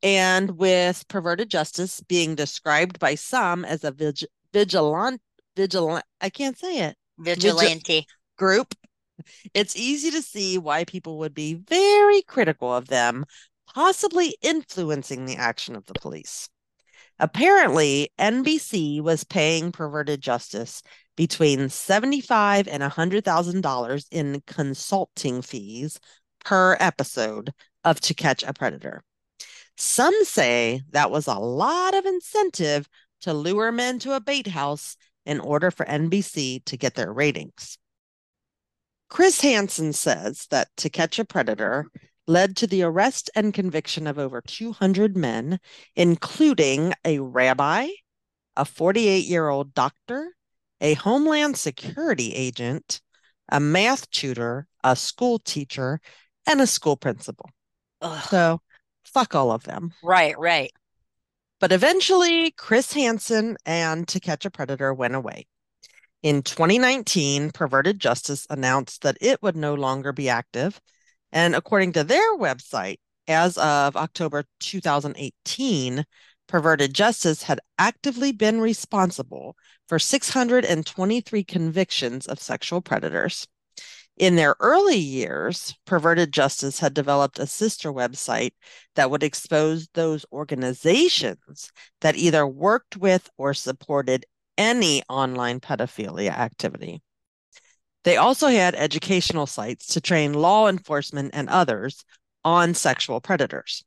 And 0.02 0.58
with 0.58 1.06
perverted 1.08 1.50
justice 1.50 2.00
being 2.00 2.34
described 2.34 2.98
by 2.98 3.14
some 3.14 3.64
as 3.64 3.84
a 3.84 3.92
vig- 3.92 4.26
vigilant, 4.52 5.20
vigilant, 5.56 6.04
I 6.20 6.30
can't 6.30 6.58
say 6.58 6.80
it. 6.80 6.96
Vigilante 7.18 8.06
group 8.36 8.74
it's 9.54 9.76
easy 9.76 10.10
to 10.10 10.22
see 10.22 10.58
why 10.58 10.84
people 10.84 11.18
would 11.18 11.34
be 11.34 11.54
very 11.54 12.22
critical 12.22 12.74
of 12.74 12.88
them, 12.88 13.24
possibly 13.74 14.36
influencing 14.42 15.24
the 15.24 15.36
action 15.36 15.76
of 15.76 15.86
the 15.86 15.94
police. 15.94 16.48
Apparently, 17.18 18.10
NBC 18.18 19.00
was 19.00 19.24
paying 19.24 19.72
perverted 19.72 20.20
justice 20.20 20.82
between 21.16 21.70
75 21.70 22.68
and 22.68 22.82
$100,000 22.82 24.06
in 24.10 24.42
consulting 24.46 25.40
fees 25.40 25.98
per 26.44 26.76
episode 26.78 27.52
of 27.84 28.00
To 28.02 28.14
Catch 28.14 28.42
a 28.42 28.52
Predator. 28.52 29.02
Some 29.78 30.14
say 30.24 30.82
that 30.90 31.10
was 31.10 31.26
a 31.26 31.34
lot 31.34 31.94
of 31.94 32.04
incentive 32.04 32.88
to 33.22 33.32
lure 33.32 33.72
men 33.72 33.98
to 34.00 34.12
a 34.12 34.20
bait 34.20 34.46
house 34.46 34.96
in 35.24 35.40
order 35.40 35.70
for 35.70 35.86
NBC 35.86 36.64
to 36.66 36.76
get 36.76 36.94
their 36.94 37.12
ratings. 37.12 37.78
Chris 39.08 39.40
Hansen 39.40 39.92
says 39.92 40.46
that 40.50 40.68
To 40.78 40.90
Catch 40.90 41.18
a 41.18 41.24
Predator 41.24 41.86
led 42.26 42.56
to 42.56 42.66
the 42.66 42.82
arrest 42.82 43.30
and 43.34 43.54
conviction 43.54 44.06
of 44.06 44.18
over 44.18 44.40
200 44.40 45.16
men, 45.16 45.60
including 45.94 46.92
a 47.04 47.18
rabbi, 47.18 47.88
a 48.56 48.64
48 48.64 49.24
year 49.24 49.48
old 49.48 49.74
doctor, 49.74 50.32
a 50.80 50.94
Homeland 50.94 51.56
Security 51.56 52.34
agent, 52.34 53.00
a 53.50 53.60
math 53.60 54.10
tutor, 54.10 54.66
a 54.82 54.96
school 54.96 55.38
teacher, 55.38 56.00
and 56.46 56.60
a 56.60 56.66
school 56.66 56.96
principal. 56.96 57.50
Ugh. 58.02 58.22
So, 58.28 58.60
fuck 59.04 59.34
all 59.34 59.50
of 59.52 59.64
them. 59.64 59.92
Right, 60.02 60.38
right. 60.38 60.72
But 61.58 61.72
eventually, 61.72 62.50
Chris 62.50 62.92
Hansen 62.92 63.56
and 63.64 64.06
To 64.08 64.20
Catch 64.20 64.44
a 64.44 64.50
Predator 64.50 64.92
went 64.92 65.14
away. 65.14 65.46
In 66.22 66.42
2019, 66.42 67.50
Perverted 67.50 67.98
Justice 67.98 68.46
announced 68.50 69.02
that 69.02 69.16
it 69.20 69.42
would 69.42 69.56
no 69.56 69.74
longer 69.74 70.12
be 70.12 70.28
active. 70.28 70.80
And 71.32 71.54
according 71.54 71.92
to 71.92 72.04
their 72.04 72.36
website, 72.36 72.98
as 73.28 73.58
of 73.58 73.96
October 73.96 74.44
2018, 74.60 76.04
Perverted 76.46 76.94
Justice 76.94 77.42
had 77.42 77.60
actively 77.78 78.30
been 78.30 78.60
responsible 78.60 79.56
for 79.88 79.98
623 79.98 81.44
convictions 81.44 82.26
of 82.26 82.40
sexual 82.40 82.80
predators. 82.80 83.46
In 84.16 84.36
their 84.36 84.56
early 84.60 84.96
years, 84.96 85.74
Perverted 85.84 86.32
Justice 86.32 86.78
had 86.78 86.94
developed 86.94 87.38
a 87.38 87.46
sister 87.46 87.92
website 87.92 88.52
that 88.94 89.10
would 89.10 89.22
expose 89.22 89.88
those 89.92 90.24
organizations 90.32 91.70
that 92.00 92.16
either 92.16 92.46
worked 92.46 92.96
with 92.96 93.28
or 93.36 93.52
supported 93.52 94.24
any 94.56 95.02
online 95.08 95.60
pedophilia 95.60 96.30
activity. 96.30 97.02
They 98.06 98.16
also 98.16 98.46
had 98.46 98.76
educational 98.76 99.48
sites 99.48 99.88
to 99.88 100.00
train 100.00 100.32
law 100.32 100.68
enforcement 100.68 101.32
and 101.34 101.48
others 101.48 102.04
on 102.44 102.72
sexual 102.72 103.20
predators. 103.20 103.82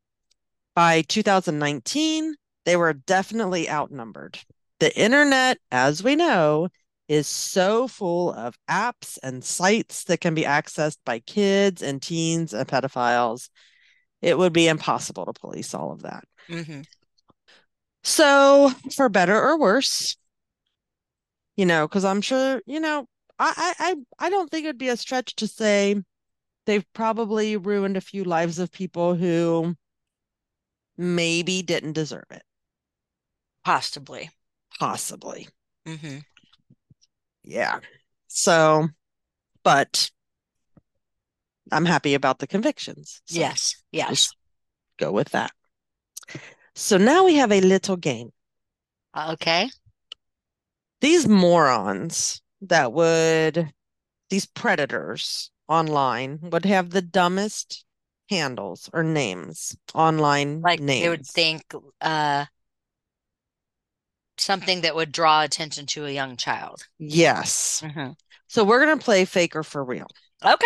By 0.76 1.04
2019, 1.04 2.36
they 2.66 2.76
were 2.76 2.92
definitely 2.92 3.70
outnumbered. 3.70 4.38
The 4.82 4.94
internet, 5.00 5.60
as 5.72 6.04
we 6.04 6.18
know, 6.18 6.68
is 7.08 7.28
so 7.28 7.88
full 7.88 8.34
of 8.34 8.58
apps 8.70 9.18
and 9.24 9.42
sites 9.42 10.04
that 10.04 10.20
can 10.20 10.36
be 10.36 10.44
accessed 10.44 10.98
by 11.06 11.20
kids 11.20 11.82
and 11.82 12.02
teens 12.02 12.54
and 12.54 12.68
pedophiles. 12.68 13.48
It 14.22 14.38
would 14.38 14.52
be 14.52 14.68
impossible 14.68 15.28
to 15.28 15.40
police 15.40 15.74
all 15.74 15.94
of 15.94 16.02
that. 16.02 16.26
Mm-hmm. 16.50 16.82
So, 18.04 18.74
for 18.94 19.08
better 19.08 19.42
or 19.42 19.58
worse, 19.58 20.18
you 21.56 21.66
know, 21.66 21.88
because 21.88 22.04
I'm 22.04 22.20
sure, 22.20 22.62
you 22.66 22.82
know, 22.82 23.08
I, 23.40 23.74
I 23.80 23.96
I 24.20 24.30
don't 24.30 24.50
think 24.52 24.66
it'd 24.66 24.78
be 24.78 24.90
a 24.90 24.98
stretch 24.98 25.36
to 25.38 25.48
say 25.48 25.96
they've 26.66 26.86
probably 26.94 27.58
ruined 27.58 27.98
a 27.98 28.02
few 28.02 28.24
lives 28.24 28.60
of 28.60 28.72
people 28.72 29.16
who 29.16 29.76
maybe 30.98 31.62
didn't 31.62 31.94
deserve 31.94 32.26
it. 32.32 32.44
Possibly. 33.64 34.30
Possibly. 34.80 35.48
Mm-hmm. 35.88 36.20
Yeah. 37.44 37.80
So, 38.28 38.90
but 39.64 40.12
I'm 41.72 41.86
happy 41.86 42.14
about 42.14 42.40
the 42.40 42.48
convictions. 42.48 43.22
So 43.26 43.40
yes. 43.40 43.82
Yes. 43.92 44.32
Go 44.98 45.12
with 45.12 45.30
that. 45.30 45.52
So 46.76 46.98
now 46.98 47.26
we 47.26 47.36
have 47.36 47.52
a 47.52 47.62
little 47.62 47.96
game. 47.96 48.32
Okay 49.18 49.70
these 51.02 51.28
morons 51.28 52.42
that 52.62 52.92
would 52.94 53.72
these 54.30 54.46
predators 54.46 55.52
online 55.68 56.40
would 56.42 56.66
have 56.66 56.90
the 56.90 57.02
dumbest 57.02 57.86
handles 58.30 58.90
or 58.94 59.04
names 59.04 59.76
online 59.94 60.62
like 60.62 60.80
names. 60.80 61.02
they 61.02 61.10
would 61.10 61.26
think 61.26 61.64
uh 62.02 62.46
something 64.38 64.82
that 64.82 64.96
would 64.96 65.12
draw 65.12 65.42
attention 65.42 65.86
to 65.86 66.06
a 66.06 66.12
young 66.12 66.38
child. 66.38 66.88
Yes. 66.98 67.82
Mm-hmm. 67.84 68.12
so 68.48 68.64
we're 68.64 68.80
gonna 68.80 68.98
play 68.98 69.26
faker 69.26 69.64
for 69.64 69.84
real. 69.84 70.08
Okay. 70.44 70.66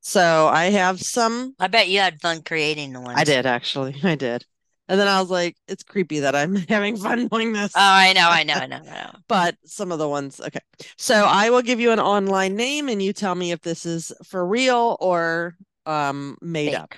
So 0.00 0.48
i 0.48 0.64
have 0.64 1.00
some 1.00 1.54
i 1.60 1.68
bet 1.68 1.88
you 1.88 2.00
had 2.00 2.20
fun 2.20 2.42
creating 2.42 2.92
the 2.92 3.00
ones. 3.00 3.18
I 3.18 3.24
did 3.24 3.46
actually. 3.46 3.96
I 4.02 4.14
did 4.14 4.44
And 4.92 5.00
then 5.00 5.08
I 5.08 5.22
was 5.22 5.30
like, 5.30 5.56
it's 5.68 5.82
creepy 5.82 6.20
that 6.20 6.34
I'm 6.34 6.54
having 6.68 6.98
fun 6.98 7.26
doing 7.28 7.54
this. 7.54 7.72
Oh, 7.74 7.80
I 7.80 8.12
know, 8.12 8.28
I 8.28 8.42
know, 8.42 8.52
I 8.52 8.66
know, 8.66 8.76
I 8.76 9.04
know. 9.04 9.10
but 9.26 9.56
some 9.64 9.90
of 9.90 9.98
the 9.98 10.06
ones, 10.06 10.38
okay. 10.38 10.60
So 10.98 11.14
I 11.14 11.48
will 11.48 11.62
give 11.62 11.80
you 11.80 11.92
an 11.92 11.98
online 11.98 12.56
name 12.56 12.90
and 12.90 13.02
you 13.02 13.14
tell 13.14 13.34
me 13.34 13.52
if 13.52 13.62
this 13.62 13.86
is 13.86 14.12
for 14.22 14.46
real 14.46 14.98
or 15.00 15.56
um 15.86 16.36
made 16.42 16.72
Fake. 16.72 16.78
up. 16.78 16.94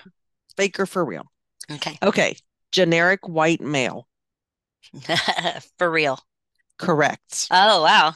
Fake 0.57 0.81
or 0.81 0.87
for 0.87 1.05
real. 1.05 1.23
Okay. 1.71 1.97
Okay. 2.03 2.37
Generic 2.73 3.29
white 3.29 3.61
male. 3.61 4.09
for 5.79 5.89
real. 5.89 6.19
Correct. 6.77 7.47
Oh, 7.53 7.85
wow. 7.85 8.15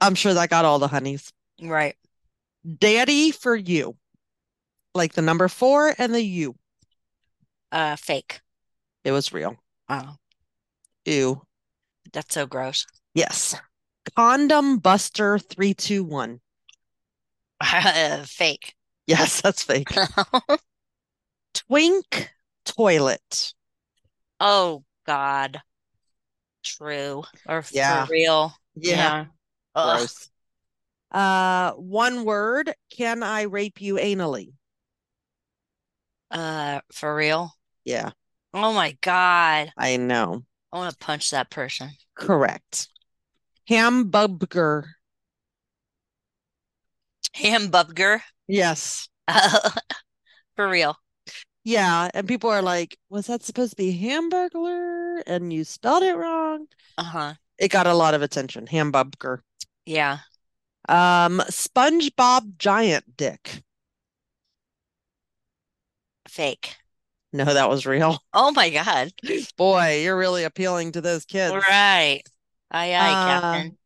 I'm 0.00 0.14
sure 0.14 0.32
that 0.32 0.48
got 0.48 0.64
all 0.64 0.78
the 0.78 0.86
honeys. 0.86 1.32
Right. 1.60 1.96
Daddy 2.78 3.32
for 3.32 3.56
you. 3.56 3.96
Like 4.94 5.14
the 5.14 5.22
number 5.22 5.48
four 5.48 5.92
and 5.98 6.14
the 6.14 6.22
U. 6.22 6.54
Uh 7.72 7.96
fake. 7.96 8.42
It 9.06 9.12
was 9.12 9.32
real. 9.32 9.54
Oh. 9.88 10.16
Ew. 11.04 11.40
That's 12.12 12.34
so 12.34 12.44
gross. 12.44 12.84
Yes. 13.14 13.54
Condom 14.16 14.78
Buster 14.78 15.38
321. 15.38 16.40
Uh, 17.60 18.22
fake. 18.26 18.74
Yes, 19.06 19.40
that's 19.42 19.62
fake. 19.62 19.88
Twink 21.54 22.32
toilet. 22.64 23.54
Oh 24.40 24.82
God. 25.06 25.62
True. 26.64 27.22
Or 27.48 27.62
yeah. 27.70 28.06
for 28.06 28.12
real. 28.12 28.54
Yeah. 28.74 29.26
yeah. 29.76 29.94
Gross. 30.00 30.30
Uh 31.12 31.70
one 31.74 32.24
word. 32.24 32.74
Can 32.90 33.22
I 33.22 33.42
rape 33.42 33.80
you 33.80 33.98
anally? 33.98 34.54
Uh 36.28 36.80
for 36.90 37.14
real? 37.14 37.54
Yeah. 37.84 38.10
Oh 38.58 38.72
my 38.72 38.96
God. 39.02 39.70
I 39.76 39.98
know. 39.98 40.42
I 40.72 40.78
want 40.78 40.90
to 40.90 40.96
punch 40.98 41.30
that 41.30 41.50
person. 41.50 41.90
Correct. 42.14 42.88
Hamburger. 43.68 44.96
Hamburger? 47.34 48.22
Yes. 48.48 49.10
for 50.56 50.66
real. 50.70 50.96
Yeah. 51.64 52.08
And 52.14 52.26
people 52.26 52.48
are 52.48 52.62
like, 52.62 52.96
was 53.10 53.26
that 53.26 53.42
supposed 53.42 53.72
to 53.72 53.76
be 53.76 53.92
hamburger? 53.92 55.22
And 55.26 55.52
you 55.52 55.62
spelled 55.64 56.04
it 56.04 56.16
wrong. 56.16 56.66
Uh 56.96 57.02
huh. 57.02 57.34
It 57.58 57.68
got 57.68 57.86
a 57.86 57.92
lot 57.92 58.14
of 58.14 58.22
attention. 58.22 58.68
Hamburger. 58.68 59.42
Yeah. 59.84 60.20
Um, 60.88 61.42
SpongeBob 61.50 62.56
Giant 62.56 63.18
Dick. 63.18 63.64
Fake. 66.26 66.76
No, 67.32 67.44
that 67.44 67.68
was 67.68 67.86
real. 67.86 68.18
Oh 68.32 68.52
my 68.52 68.70
God. 68.70 69.12
Boy, 69.56 70.02
you're 70.02 70.16
really 70.16 70.44
appealing 70.44 70.92
to 70.92 71.00
those 71.00 71.24
kids. 71.24 71.54
Right. 71.68 72.22
Aye, 72.70 72.94
aye, 72.94 73.10
uh, 73.12 73.40
Captain. 73.40 73.78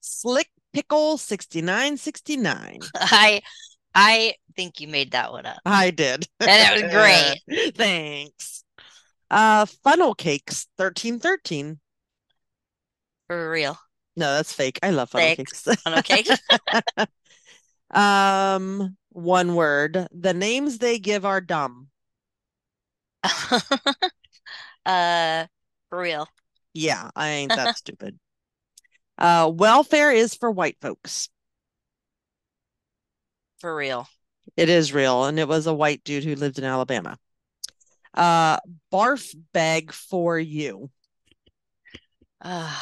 Slick 0.00 0.48
Pickle 0.72 1.18
6969. 1.18 2.80
I 2.94 3.42
I 3.94 4.34
think 4.54 4.80
you 4.80 4.88
made 4.88 5.12
that 5.12 5.32
one 5.32 5.46
up. 5.46 5.58
I 5.64 5.90
did. 5.90 6.28
And 6.40 6.48
that 6.48 6.74
was 6.74 6.92
great. 7.48 7.74
Thanks. 7.74 8.62
Uh 9.30 9.66
funnel 9.82 10.14
cakes 10.14 10.66
1313. 10.76 11.80
For 13.26 13.50
real. 13.50 13.78
No, 14.16 14.34
that's 14.34 14.52
fake. 14.52 14.78
I 14.82 14.90
love 14.90 15.10
funnel 15.10 15.28
fake. 15.28 15.38
cakes. 15.38 15.62
Funnel 15.82 16.02
cakes. 16.02 16.38
um 17.90 18.96
one 19.10 19.54
word. 19.54 20.06
The 20.12 20.34
names 20.34 20.78
they 20.78 20.98
give 20.98 21.24
are 21.24 21.40
dumb. 21.40 21.88
uh, 24.86 25.46
for 25.88 25.98
real. 25.98 26.28
Yeah, 26.74 27.10
I 27.16 27.28
ain't 27.30 27.54
that 27.54 27.76
stupid. 27.78 28.18
Uh, 29.18 29.50
welfare 29.52 30.10
is 30.10 30.34
for 30.34 30.50
white 30.50 30.76
folks. 30.80 31.28
For 33.60 33.74
real. 33.74 34.08
It 34.56 34.68
is 34.68 34.92
real, 34.92 35.24
and 35.24 35.38
it 35.38 35.48
was 35.48 35.66
a 35.66 35.74
white 35.74 36.04
dude 36.04 36.24
who 36.24 36.34
lived 36.34 36.58
in 36.58 36.64
Alabama. 36.64 37.18
Uh, 38.14 38.58
barf 38.92 39.34
bag 39.52 39.92
for 39.92 40.38
you. 40.38 40.90
Uh, 42.40 42.74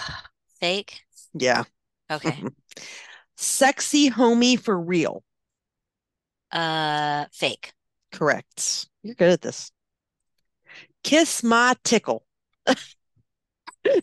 fake. 0.61 1.03
Yeah. 1.33 1.65
Okay. 2.11 2.43
Sexy 3.37 4.11
homie 4.11 4.59
for 4.59 4.79
real. 4.79 5.23
Uh, 6.53 7.27
fake. 7.33 7.73
Correct. 8.13 8.89
You're 9.03 9.17
good 9.17 9.31
at 9.31 9.41
this. 9.41 9.73
Kiss 11.05 11.45
my 11.45 11.77
tickle. 11.85 12.25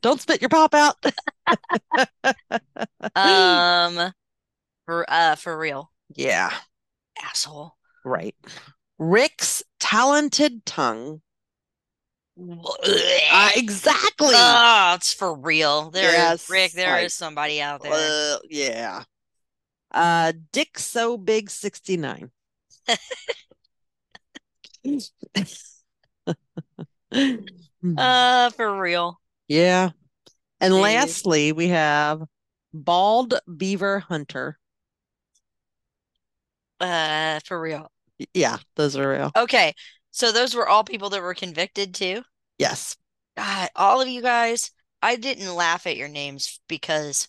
Don't 0.02 0.22
spit 0.22 0.42
your 0.42 0.50
pop 0.50 0.74
out. 0.74 0.96
um 3.16 4.14
for 4.86 5.06
uh 5.10 5.36
for 5.36 5.58
real. 5.58 5.92
Yeah. 6.16 6.52
Asshole. 7.22 7.76
Right. 8.06 8.36
Rick's 9.00 9.64
talented 9.80 10.66
tongue. 10.66 11.22
Uh, 12.40 13.50
exactly. 13.56 14.34
Oh, 14.34 14.94
it's 14.96 15.14
for 15.14 15.34
real. 15.34 15.92
There 15.92 16.12
yes, 16.12 16.44
is 16.44 16.50
Rick, 16.50 16.72
There 16.74 17.00
is 17.00 17.14
somebody 17.14 17.62
out 17.62 17.82
there. 17.82 17.94
Uh, 17.94 18.38
yeah. 18.50 19.04
Uh 19.92 20.34
Dick 20.52 20.78
so 20.78 21.18
big 21.18 21.50
69. 21.50 22.32
uh, 27.98 28.50
for 28.52 28.80
real. 28.80 29.20
Yeah. 29.48 29.92
And 30.60 30.76
lastly, 30.76 31.52
we 31.52 31.70
have 31.70 32.22
Bald 32.74 33.34
Beaver 33.58 34.00
Hunter. 34.00 34.58
Uh, 36.80 37.40
for 37.46 37.60
real. 37.60 37.92
Yeah, 38.34 38.58
those 38.76 38.96
are 38.96 39.10
real. 39.10 39.32
Okay. 39.36 39.74
So 40.12 40.32
those 40.32 40.54
were 40.54 40.68
all 40.68 40.84
people 40.84 41.10
that 41.12 41.22
were 41.22 41.34
convicted 41.34 41.94
too? 41.94 42.22
Yes. 42.58 42.98
God, 43.38 43.70
all 43.76 44.02
of 44.02 44.08
you 44.08 44.22
guys, 44.22 44.72
I 45.02 45.16
didn't 45.16 45.54
laugh 45.54 45.88
at 45.88 45.98
your 45.98 46.10
names 46.10 46.60
because 46.68 47.28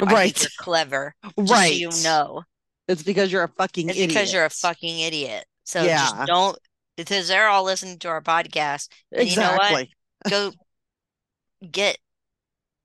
right. 0.00 0.38
you're 0.40 0.50
clever. 0.58 1.14
right. 1.36 1.72
So 1.72 1.98
you 1.98 2.04
know. 2.04 2.42
It's 2.88 3.02
because 3.02 3.30
you're 3.30 3.44
a 3.44 3.48
fucking 3.48 3.88
it's 3.88 3.96
idiot. 3.96 4.08
because 4.08 4.32
you're 4.32 4.44
a 4.44 4.50
fucking 4.50 5.00
idiot. 5.00 5.44
So 5.64 5.82
yeah. 5.82 5.98
just 5.98 6.26
don't 6.26 6.58
because 6.96 7.28
they're 7.28 7.48
all 7.48 7.64
listening 7.64 7.98
to 8.00 8.08
our 8.08 8.22
podcast. 8.22 8.88
Exactly. 9.10 9.90
You 10.26 10.30
know 10.30 10.30
Go 10.30 10.52
get 11.68 11.98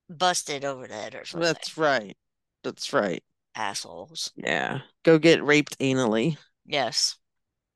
busted 0.10 0.66
over 0.66 0.88
that 0.88 1.16
or 1.16 1.26
something. 1.26 1.46
That's 1.46 1.78
right. 1.78 2.18
That's 2.64 2.94
right. 2.94 3.24
Assholes. 3.56 4.32
Yeah. 4.36 4.80
Go 5.04 5.20
get 5.20 5.44
raped 5.44 5.78
anally. 5.80 6.38
Yes. 6.66 7.18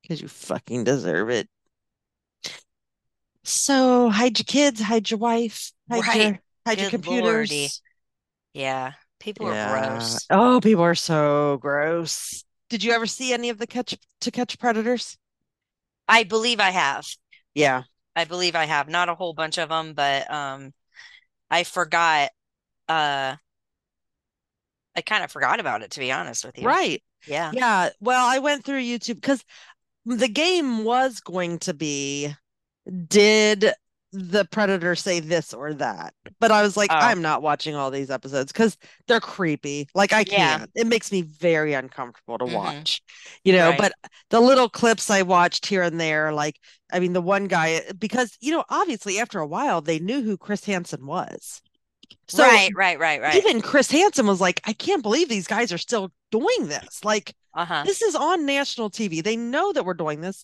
Because 0.02 0.22
you 0.22 0.28
fucking 0.28 0.84
deserve 0.84 1.30
it. 1.30 1.48
So 3.44 4.10
hide 4.10 4.38
your 4.38 4.46
kids, 4.46 4.82
hide 4.82 5.10
your 5.10 5.18
wife, 5.18 5.72
hide 5.90 6.08
right. 6.08 6.18
your 6.18 6.40
hide 6.66 6.78
Good 6.78 6.80
your 6.80 6.90
computers. 6.90 7.52
Lordy. 7.52 7.70
Yeah. 8.54 8.94
People 9.20 9.52
yeah. 9.52 9.72
are 9.72 9.90
gross. 9.90 10.26
Oh, 10.30 10.60
people 10.62 10.84
are 10.84 10.96
so 10.96 11.58
gross. 11.62 12.44
Did 12.70 12.84
you 12.84 12.92
ever 12.92 13.06
see 13.06 13.34
any 13.34 13.50
of 13.50 13.58
the 13.58 13.68
catch 13.68 13.96
to 14.22 14.32
catch 14.32 14.58
predators? 14.58 15.18
I 16.12 16.24
believe 16.24 16.60
I 16.60 16.70
have. 16.70 17.08
Yeah. 17.54 17.84
I 18.16 18.26
believe 18.26 18.56
I 18.56 18.66
have. 18.66 18.90
Not 18.90 19.10
a 19.10 19.16
whole 19.16 19.34
bunch 19.34 19.58
of 19.58 19.70
them, 19.70 19.94
but 19.94 20.32
um 20.32 20.74
I 21.50 21.64
forgot 21.64 22.30
uh 22.88 23.36
I 24.96 25.02
kind 25.02 25.24
of 25.24 25.32
forgot 25.32 25.60
about 25.60 25.82
it 25.82 25.92
to 25.92 26.00
be 26.00 26.12
honest 26.12 26.44
with 26.46 26.58
you. 26.58 26.68
Right. 26.68 27.02
Yeah. 27.28 27.52
Yeah. 27.54 27.90
Well, 28.00 28.26
I 28.26 28.40
went 28.40 28.66
through 28.66 28.82
YouTube 28.82 29.16
because 29.16 29.44
the 30.06 30.28
game 30.28 30.84
was 30.84 31.22
going 31.22 31.60
to 31.60 31.74
be 31.74 32.36
did 33.08 33.72
the 34.14 34.46
predator 34.46 34.94
say 34.94 35.20
this 35.22 35.54
or 35.54 35.74
that 35.74 36.14
but 36.40 36.52
i 36.52 36.62
was 36.62 36.76
like 36.76 36.92
oh. 36.92 36.98
i'm 36.98 37.22
not 37.22 37.42
watching 37.42 37.76
all 37.76 37.90
these 37.90 38.12
episodes 38.12 38.52
because 38.52 38.78
they're 39.08 39.22
creepy 39.22 39.88
like 39.96 40.12
i 40.12 40.24
can't 40.24 40.70
yeah. 40.76 40.82
it 40.82 40.88
makes 40.88 41.12
me 41.12 41.22
very 41.22 41.74
uncomfortable 41.74 42.38
to 42.38 42.46
mm-hmm. 42.46 42.56
watch 42.56 43.02
you 43.44 43.54
know 43.54 43.70
right. 43.70 43.78
but 43.78 43.94
the 44.30 44.40
little 44.40 44.68
clips 44.68 45.10
i 45.10 45.22
watched 45.22 45.66
here 45.66 45.82
and 45.82 46.00
there 46.00 46.34
like 46.34 46.58
i 46.92 47.00
mean 47.00 47.14
the 47.14 47.22
one 47.22 47.46
guy 47.46 47.82
because 47.98 48.38
you 48.42 48.52
know 48.52 48.66
obviously 48.70 49.18
after 49.18 49.40
a 49.40 49.48
while 49.48 49.82
they 49.82 50.00
knew 50.00 50.22
who 50.22 50.38
chris 50.38 50.66
hansen 50.66 51.06
was 51.06 51.62
so 52.28 52.44
right 52.44 52.72
right 52.76 53.00
right 53.00 53.22
right 53.22 53.36
even 53.36 53.62
chris 53.62 53.90
hansen 53.90 54.28
was 54.28 54.42
like 54.42 54.60
i 54.66 54.74
can't 54.74 55.04
believe 55.04 55.30
these 55.30 55.48
guys 55.48 55.72
are 55.72 55.78
still 55.78 56.12
doing 56.32 56.68
this 56.68 57.06
like 57.06 57.34
uh-huh. 57.54 57.84
this 57.86 58.02
is 58.02 58.16
on 58.16 58.46
national 58.46 58.90
tv 58.90 59.24
they 59.24 59.38
know 59.38 59.72
that 59.72 59.86
we're 59.86 59.94
doing 59.94 60.20
this 60.20 60.44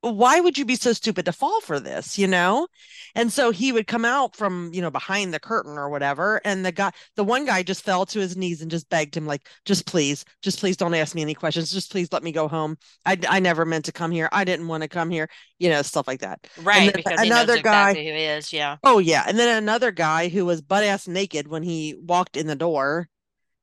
why 0.00 0.38
would 0.38 0.56
you 0.56 0.64
be 0.64 0.76
so 0.76 0.92
stupid 0.92 1.24
to 1.24 1.32
fall 1.32 1.60
for 1.60 1.80
this 1.80 2.18
you 2.18 2.26
know? 2.26 2.66
And 3.14 3.32
so 3.32 3.50
he 3.50 3.72
would 3.72 3.86
come 3.86 4.04
out 4.04 4.36
from 4.36 4.70
you 4.72 4.80
know 4.80 4.90
behind 4.90 5.34
the 5.34 5.40
curtain 5.40 5.76
or 5.76 5.88
whatever 5.88 6.40
and 6.44 6.64
the 6.64 6.72
guy 6.72 6.92
the 7.16 7.24
one 7.24 7.44
guy 7.44 7.62
just 7.62 7.84
fell 7.84 8.06
to 8.06 8.20
his 8.20 8.36
knees 8.36 8.62
and 8.62 8.70
just 8.70 8.88
begged 8.88 9.16
him 9.16 9.26
like 9.26 9.46
just 9.64 9.86
please 9.86 10.24
just 10.42 10.60
please 10.60 10.76
don't 10.76 10.94
ask 10.94 11.14
me 11.14 11.22
any 11.22 11.34
questions. 11.34 11.70
Just 11.70 11.90
please 11.90 12.08
let 12.12 12.22
me 12.22 12.32
go 12.32 12.48
home. 12.48 12.76
I, 13.04 13.18
I 13.28 13.40
never 13.40 13.64
meant 13.64 13.86
to 13.86 13.92
come 13.92 14.10
here. 14.10 14.28
I 14.32 14.44
didn't 14.44 14.68
want 14.68 14.82
to 14.82 14.88
come 14.88 15.10
here 15.10 15.28
you 15.58 15.68
know 15.68 15.82
stuff 15.82 16.06
like 16.06 16.20
that. 16.20 16.46
Right 16.62 16.92
because 16.94 17.20
another 17.20 17.60
guy 17.60 17.90
exactly 17.90 18.06
who 18.08 18.14
is 18.14 18.52
yeah. 18.52 18.76
Oh 18.84 18.98
yeah. 18.98 19.24
And 19.26 19.38
then 19.38 19.56
another 19.56 19.90
guy 19.90 20.28
who 20.28 20.44
was 20.44 20.60
butt 20.60 20.84
ass 20.84 21.08
naked 21.08 21.48
when 21.48 21.62
he 21.62 21.96
walked 22.00 22.36
in 22.36 22.46
the 22.46 22.56
door 22.56 23.08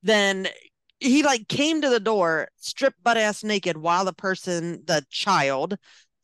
then 0.02 0.46
he 1.00 1.22
like 1.22 1.48
came 1.48 1.82
to 1.82 1.88
the 1.90 2.00
door 2.00 2.48
stripped 2.56 3.02
butt 3.02 3.16
ass 3.16 3.44
naked 3.44 3.76
while 3.76 4.04
the 4.04 4.12
person 4.12 4.82
the 4.86 5.04
child 5.10 5.76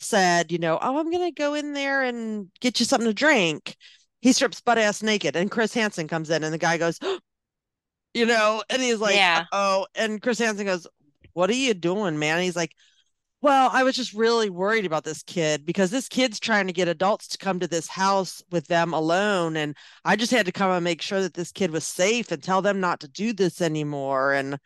said, 0.03 0.53
you 0.53 0.59
know, 0.59 0.79
oh, 0.81 0.99
I'm 0.99 1.11
going 1.11 1.29
to 1.29 1.33
go 1.33 1.55
in 1.55 1.73
there 1.73 2.03
and 2.03 2.49
get 2.61 2.81
you 2.81 2.87
something 2.87 3.09
to 3.09 3.15
drink. 3.15 3.77
He 4.21 4.33
strips 4.33 4.61
butt 4.61 4.79
ass 4.79 5.03
naked, 5.03 5.37
and 5.37 5.51
Chris 5.51 5.75
Hansen 5.75 6.09
comes 6.09 6.31
in, 6.31 6.45
and 6.45 6.55
the 6.55 6.59
guy 6.59 6.79
goes, 6.79 6.99
you 8.15 8.27
know, 8.27 8.63
and 8.71 8.83
he's 8.83 8.99
like, 8.99 9.17
yeah. 9.17 9.45
oh, 9.53 9.87
and 9.95 10.21
Chris 10.21 10.39
Hansen 10.39 10.67
goes, 10.67 10.87
what 11.33 11.51
are 11.51 11.55
you 11.55 11.75
doing, 11.75 12.19
man? 12.19 12.37
And 12.37 12.45
he's 12.45 12.57
like, 12.57 12.73
well, 13.43 13.71
I 13.73 13.83
was 13.83 13.97
just 13.97 14.15
really 14.15 14.51
worried 14.51 14.87
about 14.87 15.03
this 15.03 15.25
kid 15.25 15.67
because 15.67 15.91
this 15.91 16.09
kid's 16.09 16.39
trying 16.39 16.69
to 16.69 16.73
get 16.73 16.87
adults 16.87 17.27
to 17.29 17.39
come 17.39 17.59
to 17.59 17.67
this 17.67 17.89
house 17.89 18.41
with 18.53 18.69
them 18.69 18.95
alone. 18.95 19.57
And 19.57 19.77
I 20.05 20.15
just 20.15 20.31
had 20.31 20.47
to 20.47 20.53
come 20.53 20.71
and 20.71 20.85
make 20.85 21.03
sure 21.03 21.21
that 21.21 21.35
this 21.35 21.51
kid 21.51 21.73
was 21.73 21.85
safe 21.85 22.31
and 22.31 22.41
tell 22.41 22.63
them 22.63 22.79
not 22.79 23.01
to 23.01 23.09
do 23.09 23.33
this 23.33 23.61
anymore. 23.61 24.33
And 24.33 24.59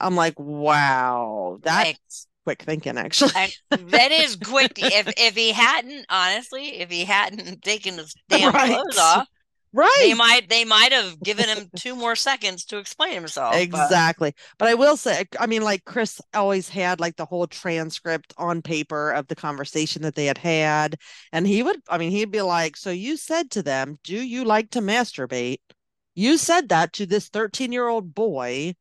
I'm 0.00 0.16
like, 0.16 0.38
wow, 0.38 1.58
that's 1.62 2.26
quick 2.44 2.62
thinking 2.62 2.98
actually. 2.98 3.32
That 3.70 4.12
is 4.12 4.36
quick. 4.36 4.72
If 4.76 5.12
if 5.16 5.34
he 5.34 5.52
hadn't 5.52 6.06
honestly 6.08 6.80
if 6.80 6.90
he 6.90 7.04
hadn't 7.04 7.62
taken 7.64 7.98
his 7.98 8.14
damn 8.28 8.52
right. 8.52 8.72
clothes 8.72 8.98
off 8.98 9.28
right. 9.72 9.96
they 9.98 10.14
might 10.14 10.48
they 10.48 10.64
might 10.64 10.92
have 10.92 11.20
given 11.22 11.46
him 11.46 11.68
two 11.76 11.94
more 11.94 12.16
seconds 12.16 12.64
to 12.66 12.78
explain 12.78 13.14
himself 13.14 13.56
exactly. 13.56 14.30
But. 14.30 14.58
but 14.58 14.68
i 14.68 14.74
will 14.74 14.96
say 14.96 15.24
i 15.38 15.46
mean 15.46 15.62
like 15.62 15.84
chris 15.84 16.20
always 16.34 16.68
had 16.68 17.00
like 17.00 17.16
the 17.16 17.24
whole 17.24 17.46
transcript 17.46 18.32
on 18.36 18.62
paper 18.62 19.10
of 19.12 19.28
the 19.28 19.36
conversation 19.36 20.02
that 20.02 20.14
they 20.14 20.26
had 20.26 20.38
had. 20.38 20.96
And 21.32 21.46
he 21.46 21.62
would 21.62 21.80
i 21.88 21.98
mean 21.98 22.10
he'd 22.10 22.30
be 22.30 22.42
like 22.42 22.76
so 22.76 22.90
you 22.90 23.16
said 23.16 23.50
to 23.52 23.62
them 23.62 23.98
do 24.04 24.16
you 24.16 24.44
like 24.44 24.70
to 24.70 24.80
masturbate? 24.80 25.58
You 26.14 26.36
said 26.36 26.68
that 26.68 26.92
to 26.94 27.06
this 27.06 27.28
13 27.28 27.72
year 27.72 27.88
old 27.88 28.14
boy 28.14 28.74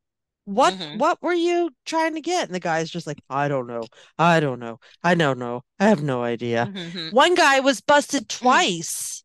what 0.49 0.73
mm-hmm. 0.73 0.97
what 0.97 1.21
were 1.21 1.33
you 1.33 1.69
trying 1.85 2.15
to 2.15 2.21
get 2.21 2.45
and 2.45 2.55
the 2.55 2.59
guy's 2.59 2.89
just 2.89 3.05
like 3.05 3.21
i 3.29 3.47
don't 3.47 3.67
know 3.67 3.83
i 4.17 4.39
don't 4.39 4.59
know 4.59 4.79
i 5.03 5.13
don't 5.13 5.37
know 5.37 5.61
i 5.79 5.85
have 5.85 6.01
no 6.01 6.23
idea 6.23 6.71
mm-hmm. 6.73 7.15
one 7.15 7.35
guy 7.35 7.59
was 7.59 7.81
busted 7.81 8.23
mm. 8.23 8.39
twice 8.39 9.23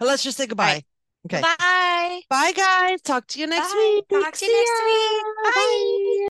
let's 0.00 0.22
just 0.22 0.38
say 0.38 0.46
goodbye 0.46 0.82
Bye. 1.30 1.38
okay 1.38 1.42
bye 1.42 2.20
bye 2.30 2.52
guys 2.52 3.02
talk 3.02 3.26
to 3.28 3.40
you 3.40 3.46
next 3.46 3.72
bye. 3.72 3.78
week 3.78 4.22
talk 4.22 4.32
to 4.34 4.46
you 4.46 4.58
next 4.58 4.82
week 4.84 5.24
bye. 5.44 5.50
bye. 5.54 6.28